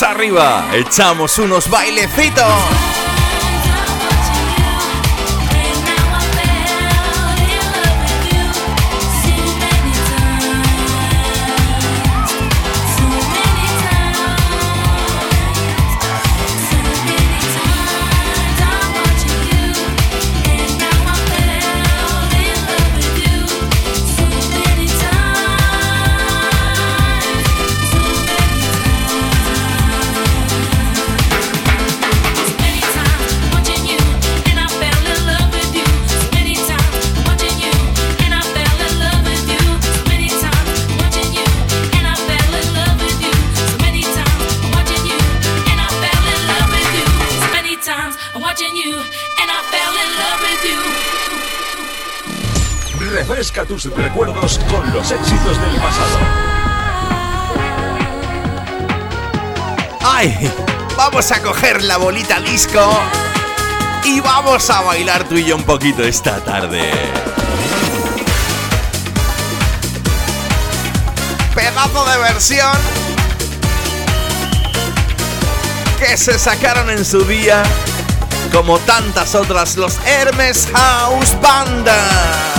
arriba, 0.00 0.70
echamos 0.72 1.36
unos 1.36 1.68
bailecitos. 1.68 3.01
éxitos 55.12 55.60
del 55.60 55.76
pasado. 55.76 56.18
¡Ay! 60.04 60.50
Vamos 60.96 61.32
a 61.32 61.40
coger 61.42 61.82
la 61.82 61.96
bolita 61.96 62.40
disco 62.40 62.80
y 64.04 64.20
vamos 64.20 64.68
a 64.70 64.82
bailar 64.82 65.24
tú 65.24 65.36
y 65.36 65.44
yo 65.44 65.56
un 65.56 65.64
poquito 65.64 66.02
esta 66.02 66.38
tarde. 66.40 66.90
Pedazo 71.54 72.04
de 72.04 72.18
versión 72.18 72.76
que 75.98 76.16
se 76.16 76.38
sacaron 76.38 76.90
en 76.90 77.04
su 77.04 77.24
día, 77.24 77.62
como 78.52 78.78
tantas 78.80 79.34
otras, 79.34 79.76
los 79.76 79.98
Hermes 80.04 80.68
House 80.74 81.36
Bandas. 81.40 82.51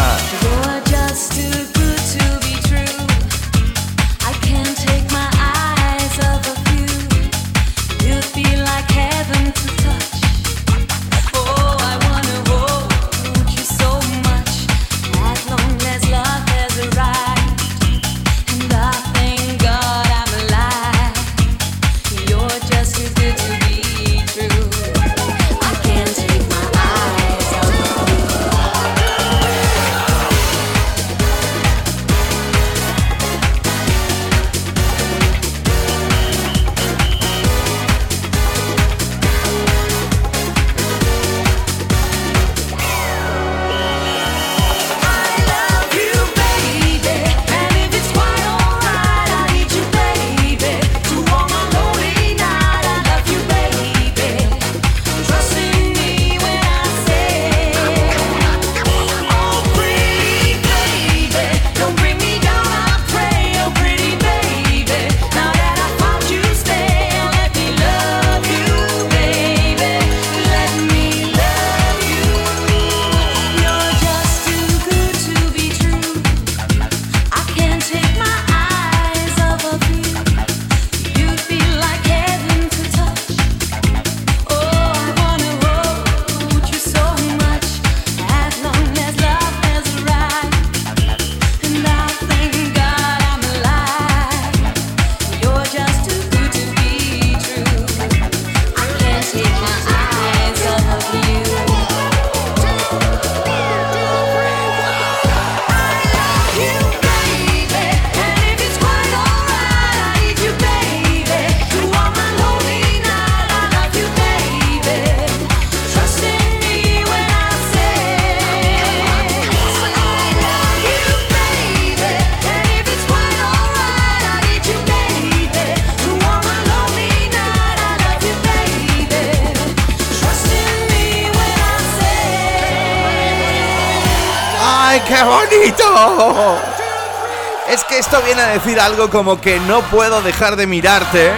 decir 138.64 138.80
algo 138.80 139.10
como 139.10 139.42
que 139.42 139.60
no 139.60 139.82
puedo 139.82 140.22
dejar 140.22 140.56
de 140.56 140.68
mirarte, 140.68 141.28
¿eh? 141.28 141.34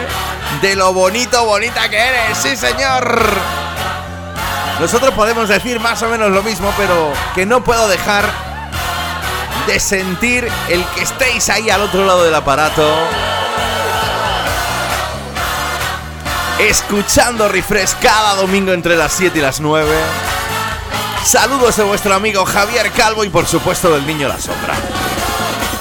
de 0.62 0.76
lo 0.76 0.94
bonito, 0.94 1.44
bonita 1.44 1.90
que 1.90 1.98
eres, 1.98 2.38
sí 2.38 2.56
señor. 2.56 3.20
Nosotros 4.80 5.12
podemos 5.16 5.50
decir 5.50 5.80
más 5.80 6.04
o 6.04 6.10
menos 6.10 6.30
lo 6.30 6.44
mismo, 6.44 6.72
pero 6.78 7.12
que 7.34 7.48
no 7.48 7.64
puedo 7.64 7.88
dejar 7.88 8.26
de 9.66 9.80
sentir 9.80 10.48
el 10.70 10.86
que 10.90 11.02
estéis 11.02 11.50
ahí 11.50 11.72
al 11.72 11.82
otro 11.82 12.06
lado 12.06 12.24
del 12.24 12.36
aparato. 12.36 12.88
Escuchando 16.60 17.50
Refresh 17.50 17.96
cada 18.02 18.36
domingo 18.36 18.72
entre 18.72 18.96
las 18.96 19.14
7 19.14 19.40
y 19.40 19.42
las 19.42 19.60
9. 19.60 19.90
Saludos 21.24 21.76
de 21.78 21.84
vuestro 21.86 22.14
amigo 22.14 22.46
Javier 22.46 22.92
Calvo 22.92 23.24
y 23.24 23.30
por 23.30 23.48
supuesto 23.48 23.92
del 23.92 24.06
niño 24.06 24.28
Lazo. 24.28 24.52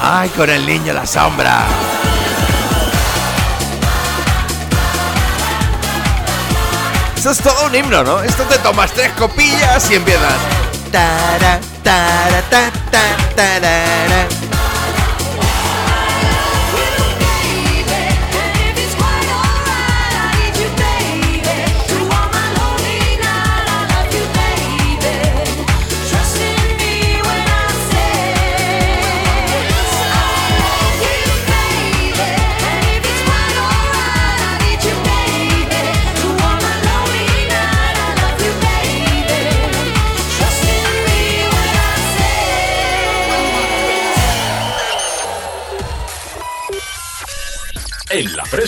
Ay, 0.06 0.28
con 0.28 0.50
el 0.50 0.66
niño 0.66 0.92
La 0.92 1.06
Sombra. 1.06 1.64
Esto 7.16 7.30
es 7.30 7.38
todo 7.38 7.64
un 7.64 7.74
himno, 7.74 8.04
¿no? 8.04 8.20
Esto 8.20 8.42
te 8.42 8.58
tomas 8.58 8.92
tres 8.92 9.12
copillas 9.12 9.90
y 9.90 9.94
empiezas. 9.94 10.34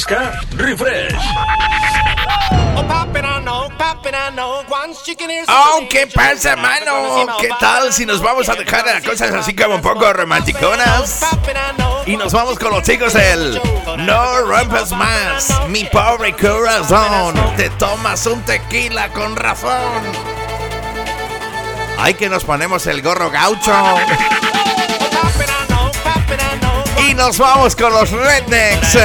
Fresca, 0.06 0.40
refresh. 0.56 1.14
Oh, 5.48 5.86
¿qué 5.88 6.06
pasa, 6.06 6.56
mano? 6.56 7.26
¿Qué 7.40 7.48
tal 7.58 7.92
si 7.92 8.06
nos 8.06 8.20
vamos 8.20 8.48
a 8.48 8.54
dejar 8.54 8.84
de 8.84 9.08
cosas 9.08 9.32
así 9.32 9.54
como 9.54 9.76
un 9.76 9.82
poco 9.82 10.12
romanticonas? 10.12 11.20
Y 12.06 12.16
nos 12.16 12.32
vamos 12.32 12.58
con 12.58 12.70
los 12.70 12.82
chicos 12.82 13.14
del 13.14 13.60
No 13.98 14.40
rompes 14.42 14.92
más, 14.92 15.50
mi 15.68 15.84
pobre 15.84 16.34
corazón. 16.34 17.34
Te 17.56 17.70
tomas 17.70 18.26
un 18.26 18.42
tequila 18.42 19.08
con 19.12 19.34
razón. 19.36 20.02
Ay, 21.98 22.14
que 22.14 22.28
nos 22.28 22.44
ponemos 22.44 22.86
el 22.86 23.02
gorro 23.02 23.30
gaucho. 23.30 23.72
Y 27.08 27.14
nos 27.14 27.38
vamos 27.38 27.74
con 27.74 27.92
los. 27.92 28.10
Rednecks. 28.10 28.98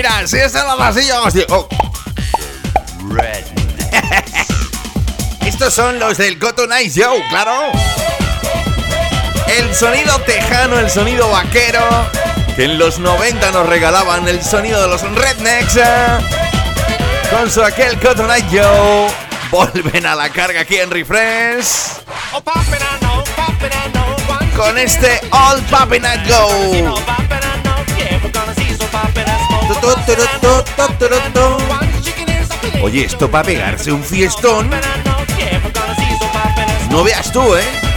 Mira, 0.00 0.26
si 0.26 0.38
es 0.38 0.54
en 0.54 0.66
la 0.66 0.76
vamos 0.76 0.96
oh. 1.50 1.68
Estos 5.46 5.74
son 5.74 5.98
los 5.98 6.16
del 6.16 6.38
Cotton 6.38 6.72
Eye 6.72 6.90
Joe, 6.90 7.22
claro. 7.28 7.70
El 9.46 9.74
sonido 9.74 10.18
tejano, 10.20 10.78
el 10.78 10.88
sonido 10.88 11.28
vaquero, 11.28 11.82
que 12.56 12.64
en 12.64 12.78
los 12.78 12.98
90 12.98 13.50
nos 13.50 13.66
regalaban 13.66 14.26
el 14.26 14.42
sonido 14.42 14.80
de 14.80 14.88
los 14.88 15.02
Rednecks. 15.02 15.76
eh. 15.76 16.18
Con 17.30 17.50
su 17.50 17.62
aquel 17.62 18.00
Cotton 18.00 18.30
Eye 18.30 18.46
Joe. 18.50 19.10
Vuelven 19.50 20.06
a 20.06 20.14
la 20.14 20.30
carga 20.30 20.62
aquí 20.62 20.76
en 20.76 20.90
Refresh. 20.90 22.00
Con 24.56 24.78
este 24.78 25.20
All 25.30 25.60
Poppin' 25.64 26.06
and 26.06 26.26
Go. 26.26 26.94
Oye, 32.82 33.04
esto 33.04 33.30
para 33.30 33.44
pegarse 33.44 33.92
un 33.92 34.02
fiestón. 34.02 34.70
No 36.90 37.04
veas 37.04 37.32
tú, 37.32 37.54
¿eh? 37.54 37.90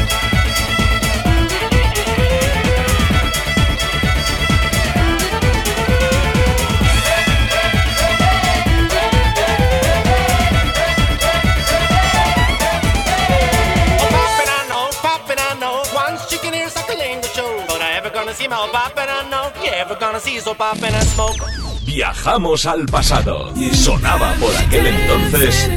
Viajamos 21.93 22.65
al 22.65 22.87
pasado. 22.87 23.53
Sonaba 23.71 24.33
por 24.39 24.55
aquel 24.55 24.87
entonces. 24.87 25.69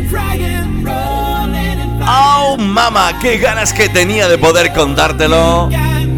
¡Oh, 2.09 2.57
mamá! 2.59 3.19
¡Qué 3.21 3.37
ganas 3.37 3.75
que 3.75 3.91
tenía 3.91 4.27
de 4.27 4.39
poder 4.39 4.73
contártelo! 4.73 5.69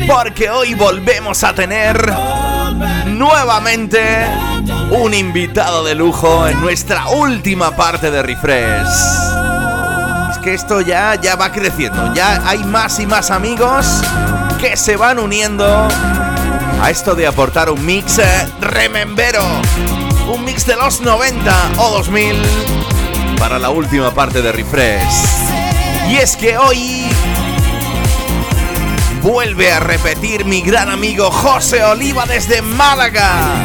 Porque 0.07 0.51
hoy 0.51 0.75
volvemos 0.75 1.43
a 1.43 1.53
tener 1.53 2.15
nuevamente 3.07 4.25
un 4.93 5.15
invitado 5.15 5.83
de 5.83 5.97
lujo 5.97 6.47
en 6.47 6.61
nuestra 6.61 7.09
última 7.09 7.75
parte 7.75 8.13
de 8.13 8.23
Refresh. 8.23 8.87
Es 10.31 10.39
que 10.39 10.55
esto 10.55 10.81
ya, 10.81 11.17
ya 11.17 11.35
va 11.35 11.51
creciendo. 11.51 12.15
Ya 12.15 12.49
hay 12.49 12.63
más 12.63 13.01
y 13.01 13.07
más 13.07 13.33
amigos 13.33 14.01
que 14.61 14.77
se 14.77 14.97
van 14.97 15.19
uniendo 15.19 15.89
a 16.81 16.91
esto 16.91 17.15
de 17.15 17.27
aportar 17.27 17.71
un 17.71 17.85
mix 17.85 18.19
eh, 18.19 18.49
remembero. 18.61 19.43
Un 20.33 20.45
mix 20.45 20.67
de 20.67 20.77
los 20.77 21.01
90 21.01 21.73
o 21.79 21.91
2000 21.91 22.37
para 23.39 23.59
la 23.59 23.71
última 23.71 24.13
parte 24.13 24.43
de 24.43 24.53
Refresh. 24.53 25.03
Y 26.09 26.17
es 26.17 26.37
que 26.37 26.57
hoy 26.57 27.05
vuelve 29.23 29.73
a 29.73 29.81
repetir 29.81 30.45
mi 30.45 30.61
gran 30.61 30.89
amigo 30.89 31.31
José 31.31 31.83
Oliva 31.85 32.27
desde 32.27 32.63
Málaga. 32.63 33.63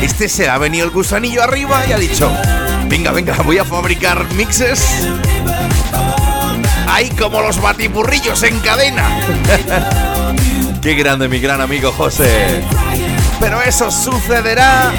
Este 0.00 0.28
se 0.28 0.48
ha 0.48 0.58
venido 0.58 0.84
el 0.84 0.90
gusanillo 0.90 1.42
arriba 1.42 1.84
y 1.86 1.92
ha 1.92 1.98
dicho, 1.98 2.30
venga, 2.86 3.12
venga, 3.12 3.34
voy 3.42 3.58
a 3.58 3.64
fabricar 3.64 4.26
mixes. 4.34 5.08
Ahí 6.88 7.10
como 7.10 7.40
los 7.40 7.60
batipurrillos 7.60 8.42
en 8.42 8.58
cadena. 8.60 9.08
Qué 10.86 10.94
grande 10.94 11.26
mi 11.28 11.40
gran 11.40 11.60
amigo 11.60 11.90
José. 11.90 12.62
Pero 13.40 13.60
eso 13.60 13.90
sucederá 13.90 14.92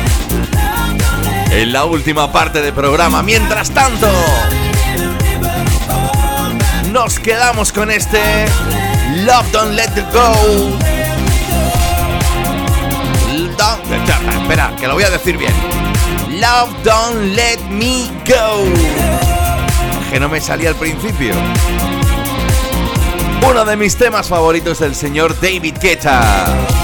en 1.50 1.72
la 1.72 1.86
última 1.86 2.30
parte 2.30 2.62
del 2.62 2.74
programa. 2.74 3.24
Mientras 3.24 3.72
tanto, 3.72 4.10
nos 6.92 7.20
quedamos 7.20 7.72
con 7.72 7.90
este 7.90 8.20
Love 9.24 9.50
Don't 9.54 9.76
Let 9.76 9.92
It 9.96 10.12
Go. 10.12 10.78
Don't- 13.58 14.42
espera, 14.42 14.76
que 14.78 14.88
lo 14.90 14.96
voy 14.96 15.06
a 15.06 15.10
decir 15.10 15.38
bien. 15.38 15.54
Love 16.32 16.84
Don't 16.84 17.34
Let 17.34 17.60
Me 17.70 18.12
Go. 18.28 18.66
Que 20.12 20.20
no 20.20 20.28
me 20.28 20.42
salía 20.42 20.68
al 20.68 20.76
principio. 20.76 21.34
Uno 23.46 23.66
de 23.66 23.76
mis 23.76 23.96
temas 23.96 24.28
favoritos 24.28 24.80
del 24.80 24.96
señor 24.96 25.40
David 25.40 25.76
Guetta. 25.82 26.77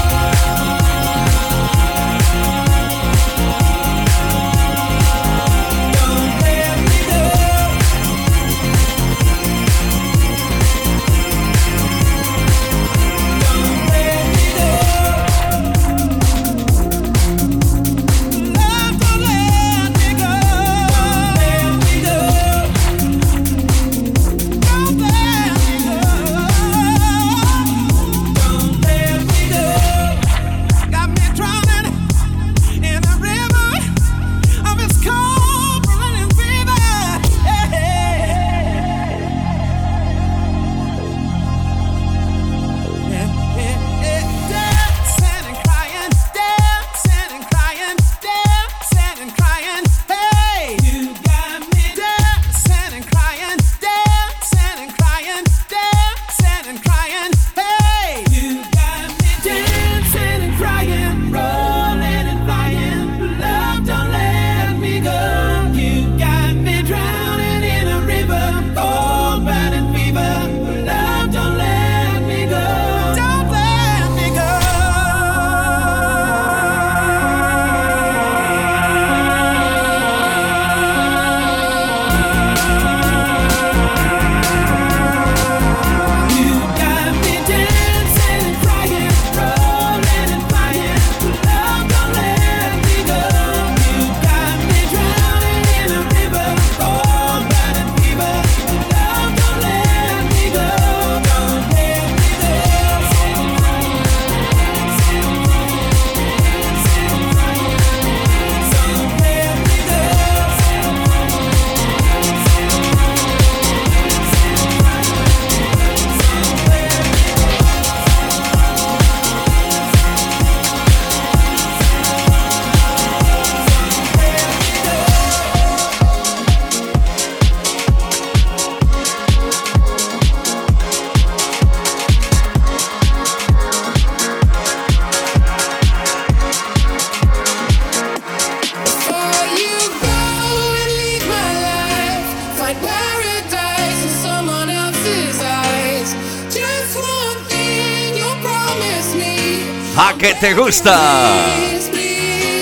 Te 150.44 150.52
gusta? 150.52 151.46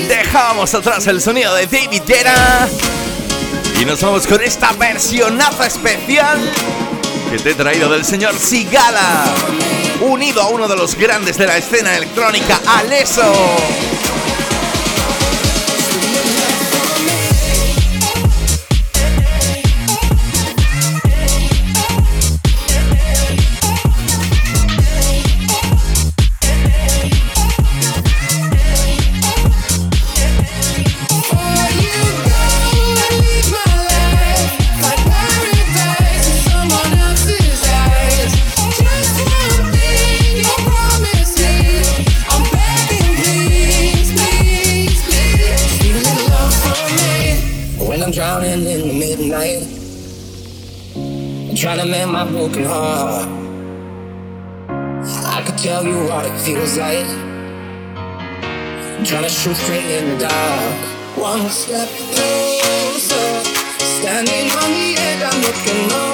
Dejamos 0.07 0.73
atrás 0.73 1.05
el 1.09 1.21
sonido 1.21 1.53
de 1.57 1.67
David 1.67 2.01
Guetta 2.07 2.69
y 3.81 3.85
nos 3.85 4.01
vamos 4.01 4.25
con 4.25 4.41
esta 4.41 4.73
versionaza 4.75 5.67
especial 5.67 6.39
que 7.29 7.39
te 7.41 7.51
he 7.51 7.55
traído 7.55 7.91
del 7.91 8.05
señor 8.05 8.39
Sigala, 8.39 9.25
unido 10.01 10.43
a 10.43 10.51
uno 10.51 10.69
de 10.69 10.77
los 10.77 10.95
grandes 10.95 11.37
de 11.39 11.49
la 11.49 11.57
escena 11.57 11.97
electrónica, 11.97 12.61
Aleso. 12.69 13.33
like 65.53 65.69
an 65.69 66.12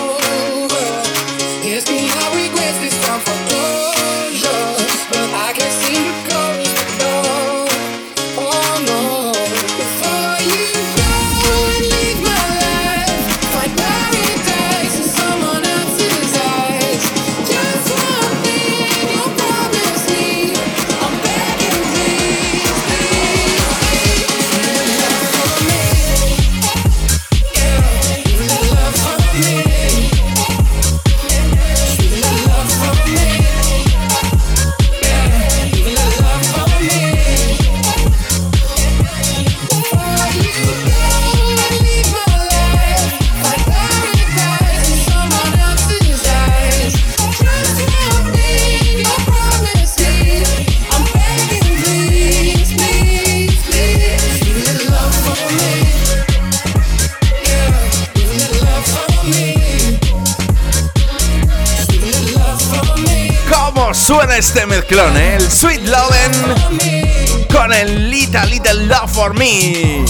for 69.19 69.35
Me. 69.35 70.05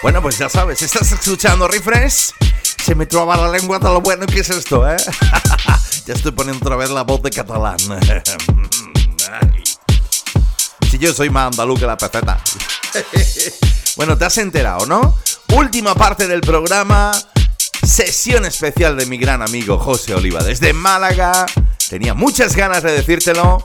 Bueno, 0.00 0.22
pues 0.22 0.38
ya 0.38 0.48
sabes, 0.48 0.80
estás 0.80 1.10
escuchando 1.10 1.66
Refresh. 1.66 2.30
Se 2.84 2.94
me 2.94 3.06
traba 3.06 3.36
la 3.36 3.48
lengua 3.48 3.80
de 3.80 3.86
lo 3.86 4.00
bueno 4.00 4.26
que 4.26 4.40
es 4.40 4.50
esto, 4.50 4.88
¿eh? 4.88 4.96
ya 6.06 6.14
estoy 6.14 6.30
poniendo 6.30 6.64
otra 6.64 6.76
vez 6.76 6.90
la 6.90 7.02
voz 7.02 7.20
de 7.22 7.30
catalán. 7.30 7.76
Si 10.88 10.98
yo 10.98 11.14
soy 11.14 11.30
más 11.30 11.46
andaluz 11.46 11.80
que 11.80 11.86
la 11.86 11.96
peceta. 11.96 12.38
bueno, 13.96 14.18
te 14.18 14.26
has 14.26 14.36
enterado, 14.36 14.84
¿no? 14.84 15.16
Última 15.56 15.94
parte 15.94 16.28
del 16.28 16.42
programa. 16.42 17.12
Sesión 17.82 18.44
especial 18.44 18.98
de 18.98 19.06
mi 19.06 19.16
gran 19.16 19.40
amigo 19.40 19.78
José 19.78 20.14
Oliva 20.14 20.44
desde 20.44 20.74
Málaga. 20.74 21.46
Tenía 21.88 22.12
muchas 22.12 22.54
ganas 22.54 22.82
de 22.82 22.92
decírtelo. 22.92 23.64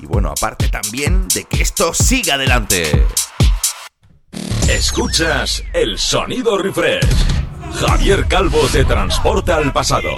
Y 0.00 0.06
bueno, 0.06 0.30
aparte 0.30 0.68
también 0.68 1.26
de 1.28 1.44
que 1.44 1.62
esto 1.62 1.92
siga 1.92 2.34
adelante. 2.34 3.06
Escuchas 4.68 5.64
el 5.72 5.98
sonido 5.98 6.58
refresh. 6.58 7.06
Javier 7.80 8.26
Calvo 8.28 8.60
te 8.70 8.84
transporta 8.84 9.56
al 9.56 9.72
pasado. 9.72 10.10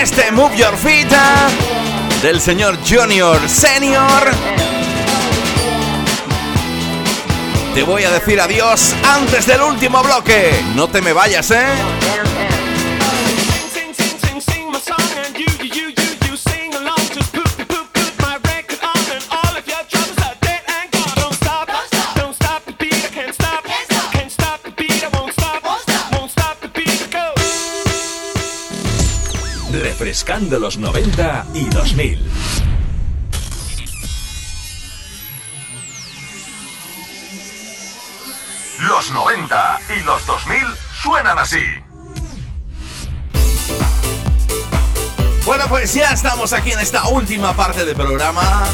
Este 0.00 0.30
Move 0.30 0.56
Your 0.56 0.76
Feet 0.76 1.10
eh, 1.10 2.22
del 2.22 2.40
señor 2.40 2.78
Junior 2.88 3.36
Senior. 3.48 4.30
Te 7.74 7.82
voy 7.82 8.04
a 8.04 8.10
decir 8.10 8.40
adiós 8.40 8.94
antes 9.02 9.46
del 9.46 9.60
último 9.60 10.00
bloque. 10.02 10.52
No 10.76 10.86
te 10.86 11.02
me 11.02 11.12
vayas, 11.12 11.50
¿eh? 11.50 11.66
Refrescando 30.18 30.58
los 30.58 30.78
90 30.78 31.46
y 31.54 31.64
2000. 31.68 32.18
Los 38.80 39.10
90 39.12 39.80
y 39.96 40.04
los 40.04 40.26
2000 40.26 40.58
suenan 41.00 41.38
así. 41.38 41.62
Bueno, 45.46 45.66
pues 45.68 45.94
ya 45.94 46.10
estamos 46.10 46.52
aquí 46.52 46.72
en 46.72 46.80
esta 46.80 47.06
última 47.10 47.54
parte 47.54 47.84
del 47.84 47.94
programa. 47.94 48.64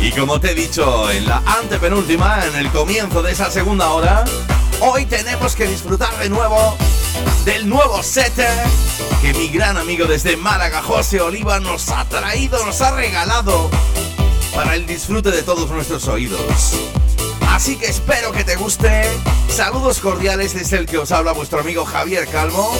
Y 0.00 0.10
como 0.12 0.40
te 0.40 0.52
he 0.52 0.54
dicho 0.54 1.10
en 1.10 1.26
la 1.26 1.42
antepenúltima, 1.60 2.46
en 2.46 2.56
el 2.56 2.70
comienzo 2.70 3.22
de 3.22 3.32
esa 3.32 3.50
segunda 3.50 3.90
hora, 3.90 4.24
hoy 4.80 5.04
tenemos 5.04 5.54
que 5.54 5.66
disfrutar 5.66 6.16
de 6.16 6.30
nuevo 6.30 6.78
del 7.44 7.68
nuevo 7.68 8.02
set 8.02 8.32
que 9.20 9.34
mi 9.34 9.48
gran 9.48 9.76
amigo 9.76 10.06
desde 10.06 10.36
Málaga, 10.36 10.82
José 10.82 11.20
Oliva, 11.20 11.60
nos 11.60 11.88
ha 11.88 12.04
traído, 12.04 12.64
nos 12.64 12.80
ha 12.80 12.94
regalado 12.94 13.68
para 14.54 14.76
el 14.76 14.86
disfrute 14.86 15.30
de 15.30 15.42
todos 15.42 15.70
nuestros 15.70 16.06
oídos. 16.08 16.74
Así 17.48 17.76
que 17.76 17.86
espero 17.86 18.32
que 18.32 18.44
te 18.44 18.56
guste. 18.56 19.04
Saludos 19.48 20.00
cordiales 20.00 20.54
desde 20.54 20.78
el 20.78 20.86
que 20.86 20.98
os 20.98 21.12
habla 21.12 21.32
vuestro 21.32 21.60
amigo 21.60 21.84
Javier 21.84 22.26
Calvo. 22.28 22.74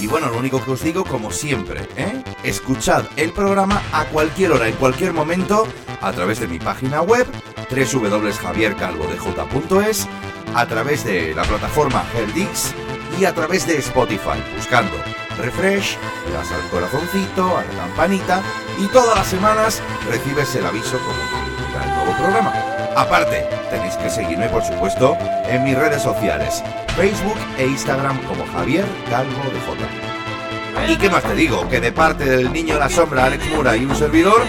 Y 0.00 0.06
bueno, 0.06 0.30
lo 0.30 0.38
único 0.38 0.64
que 0.64 0.70
os 0.72 0.82
digo, 0.82 1.04
como 1.04 1.30
siempre, 1.30 1.86
¿eh? 1.96 2.22
escuchad 2.42 3.04
el 3.16 3.32
programa 3.32 3.82
a 3.92 4.06
cualquier 4.06 4.52
hora, 4.52 4.68
en 4.68 4.76
cualquier 4.76 5.12
momento, 5.12 5.68
a 6.00 6.12
través 6.12 6.40
de 6.40 6.48
mi 6.48 6.58
página 6.58 7.02
web, 7.02 7.26
www.javiercalvodj.es, 7.70 10.08
a 10.54 10.66
través 10.66 11.04
de 11.04 11.34
la 11.34 11.42
plataforma 11.44 12.02
Herdix 12.14 12.72
y 13.18 13.24
a 13.24 13.34
través 13.34 13.66
de 13.66 13.78
Spotify, 13.78 14.42
buscando 14.56 14.92
Refresh, 15.38 15.98
das 16.32 16.50
al 16.50 16.68
corazoncito, 16.70 17.58
a 17.58 17.62
la 17.62 17.84
campanita 17.84 18.42
y 18.78 18.86
todas 18.88 19.16
las 19.16 19.26
semanas 19.26 19.82
recibes 20.08 20.54
el 20.54 20.66
aviso 20.66 20.98
como 20.98 21.84
el 21.84 21.90
nuevo 21.94 22.16
programa. 22.16 22.52
Aparte, 22.96 23.46
tenéis 23.70 23.94
que 23.96 24.08
seguirme, 24.08 24.48
por 24.48 24.64
supuesto, 24.64 25.16
en 25.46 25.64
mis 25.64 25.76
redes 25.76 26.02
sociales, 26.02 26.62
Facebook 26.96 27.36
e 27.58 27.66
Instagram 27.66 28.18
como 28.22 28.46
Javier 28.46 28.86
Calvo 29.10 29.42
de 29.52 29.60
J. 29.60 30.92
¿Y 30.92 30.96
qué 30.96 31.10
más 31.10 31.22
te 31.22 31.34
digo? 31.34 31.68
Que 31.68 31.80
de 31.80 31.92
parte 31.92 32.24
del 32.24 32.52
niño 32.52 32.78
la 32.78 32.88
sombra, 32.88 33.26
Alex 33.26 33.44
Mura 33.54 33.76
y 33.76 33.84
un 33.84 33.94
servidor, 33.94 34.42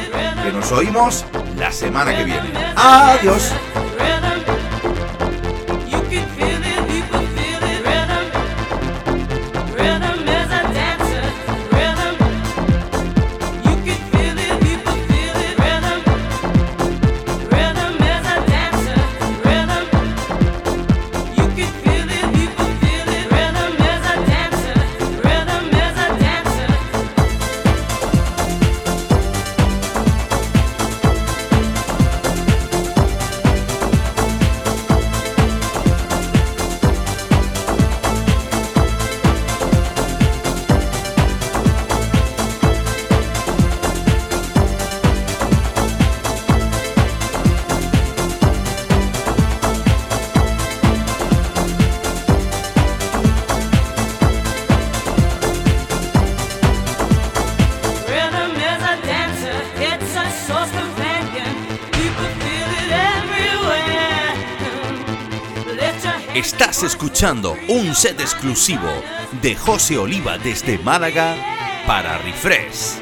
que 0.44 0.52
nos 0.52 0.72
oímos 0.72 1.26
la 1.58 1.72
semana 1.72 2.16
que 2.16 2.24
viene. 2.24 2.52
Adiós. 2.76 3.52
Un 67.68 67.96
set 67.96 68.20
exclusivo 68.20 68.88
de 69.42 69.56
José 69.56 69.98
Oliva 69.98 70.38
desde 70.38 70.78
Málaga 70.78 71.36
para 71.88 72.20
Refresh. 72.20 73.02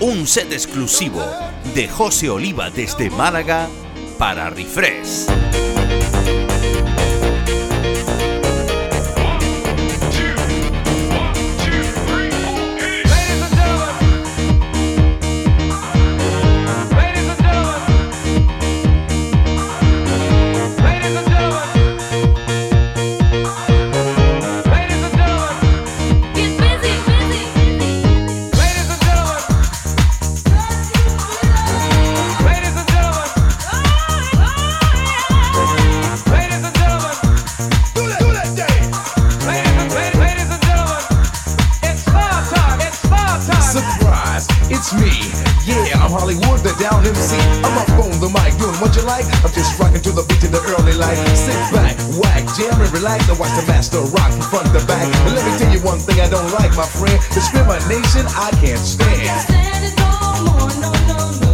un 0.00 0.26
set 0.26 0.52
exclusivo 0.52 1.22
de 1.76 1.86
José 1.86 2.28
Oliva 2.28 2.70
desde 2.70 3.08
Málaga 3.08 3.68
para 4.18 4.50
Refresh. 4.50 5.26
act. 53.14 53.26
to 53.28 53.34
watch 53.34 53.54
the 53.58 53.66
master 53.66 54.00
rock 54.00 54.30
from 54.32 54.42
front 54.42 54.66
to 54.74 54.84
back. 54.86 55.06
And 55.26 55.34
let 55.34 55.44
me 55.46 55.56
tell 55.58 55.72
you 55.72 55.80
one 55.80 55.98
thing 55.98 56.20
I 56.20 56.28
don't 56.28 56.50
like, 56.52 56.74
my 56.76 56.86
friend. 56.86 57.18
Discrimination 57.32 58.26
I 58.34 58.50
can't 58.60 58.78
stand. 58.78 59.10
I 59.10 59.22
can't 59.22 59.38
stand 59.38 59.84
it 59.84 59.94
no 59.98 60.10
more, 60.46 60.74
no, 60.82 60.90
no, 61.08 61.18
no. 61.40 61.44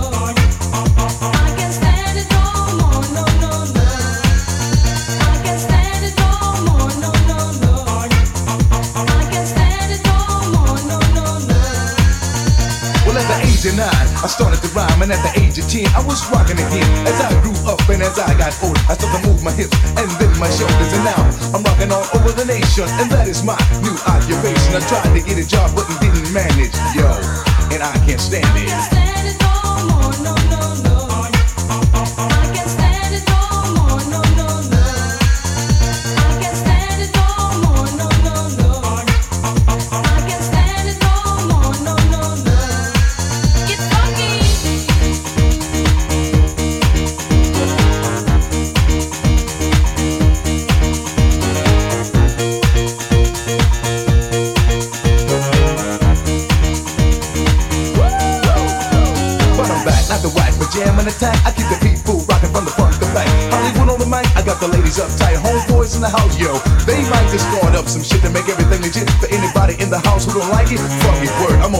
I 14.21 14.29
started 14.29 14.61
to 14.61 14.69
rhyme, 14.77 15.01
and 15.01 15.13
at 15.13 15.21
the 15.25 15.33
age 15.41 15.57
of 15.57 15.65
10, 15.65 15.89
I 15.97 16.05
was 16.05 16.21
rocking 16.29 16.61
again. 16.61 16.85
As 17.09 17.17
I 17.25 17.33
grew 17.41 17.57
up 17.65 17.81
and 17.89 18.03
as 18.05 18.19
I 18.19 18.37
got 18.37 18.53
older, 18.61 18.77
I 18.85 18.93
still 18.93 19.09
all 21.93 22.07
over 22.15 22.33
the 22.33 22.45
nation. 22.45 22.85
And 23.01 23.11
that 23.11 23.29
is 23.29 23.43
my 23.43 23.59
new 23.83 23.97
occupation. 24.07 24.75
I 24.75 24.81
tried 24.89 25.13
to 25.19 25.23
get 25.27 25.39
a 25.39 25.47
job, 25.47 25.75
but 25.75 25.87
didn't 26.01 26.33
manage, 26.33 26.75
yo. 26.95 27.11
And 27.73 27.83
I 27.83 27.93
can't 28.07 28.21
stand 28.21 28.47
it. 28.57 29.00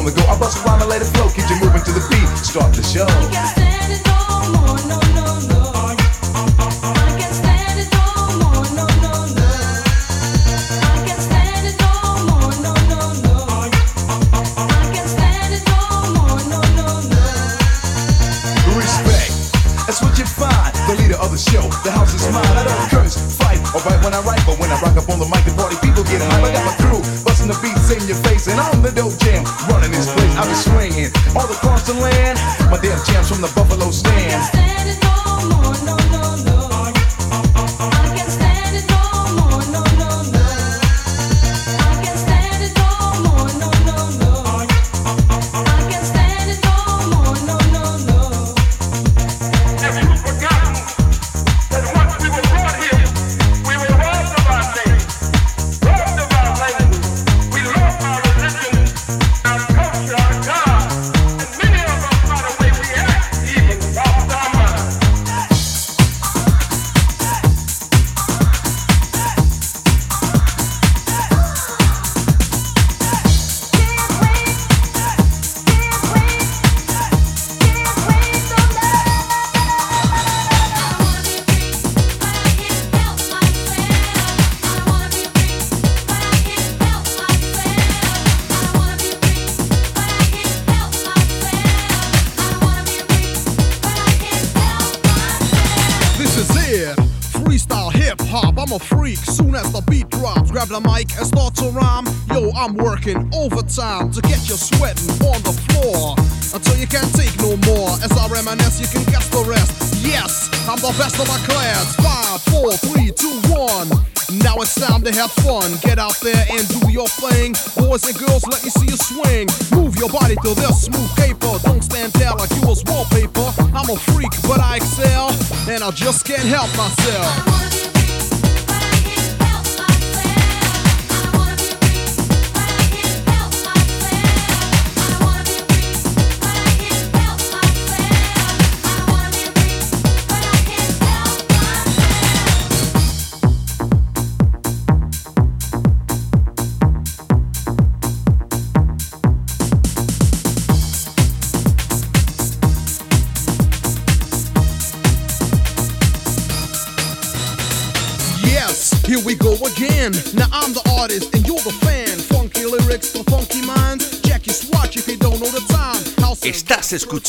on 0.01 0.07
the 0.07 0.13
go. 0.13 0.27
I 0.27 0.39
bust 0.39 0.59
a 0.59 0.63
rhyme 0.63 0.81
and 0.81 0.89
let 0.89 1.03
it 1.03 1.07
flow. 1.07 1.29
Keep 1.29 1.51
you 1.51 1.61
moving 1.61 1.85
to 1.85 1.93
the 1.93 2.05
beat. 2.09 2.29
Start 2.39 2.75
the 2.75 2.83
show. 2.83 3.60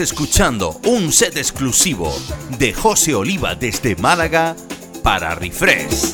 Escuchando 0.00 0.80
un 0.84 1.12
set 1.12 1.36
exclusivo 1.38 2.14
de 2.56 2.72
José 2.72 3.16
Oliva 3.16 3.56
desde 3.56 3.96
Málaga 3.96 4.54
para 5.02 5.34
Refresh. 5.34 6.12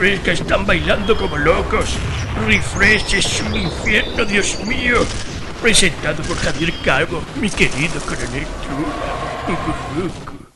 Están 0.00 0.64
bailando 0.64 1.16
como 1.16 1.36
locos. 1.36 1.96
Refresh 2.46 3.14
es 3.14 3.42
un 3.42 3.56
infierno, 3.56 4.24
Dios 4.24 4.56
mío. 4.64 4.98
Presentado 5.60 6.22
por 6.22 6.36
Javier 6.36 6.72
Calvo, 6.84 7.20
mi 7.40 7.50
querido 7.50 8.00
coronel 8.02 8.46
Trula. 8.62 10.47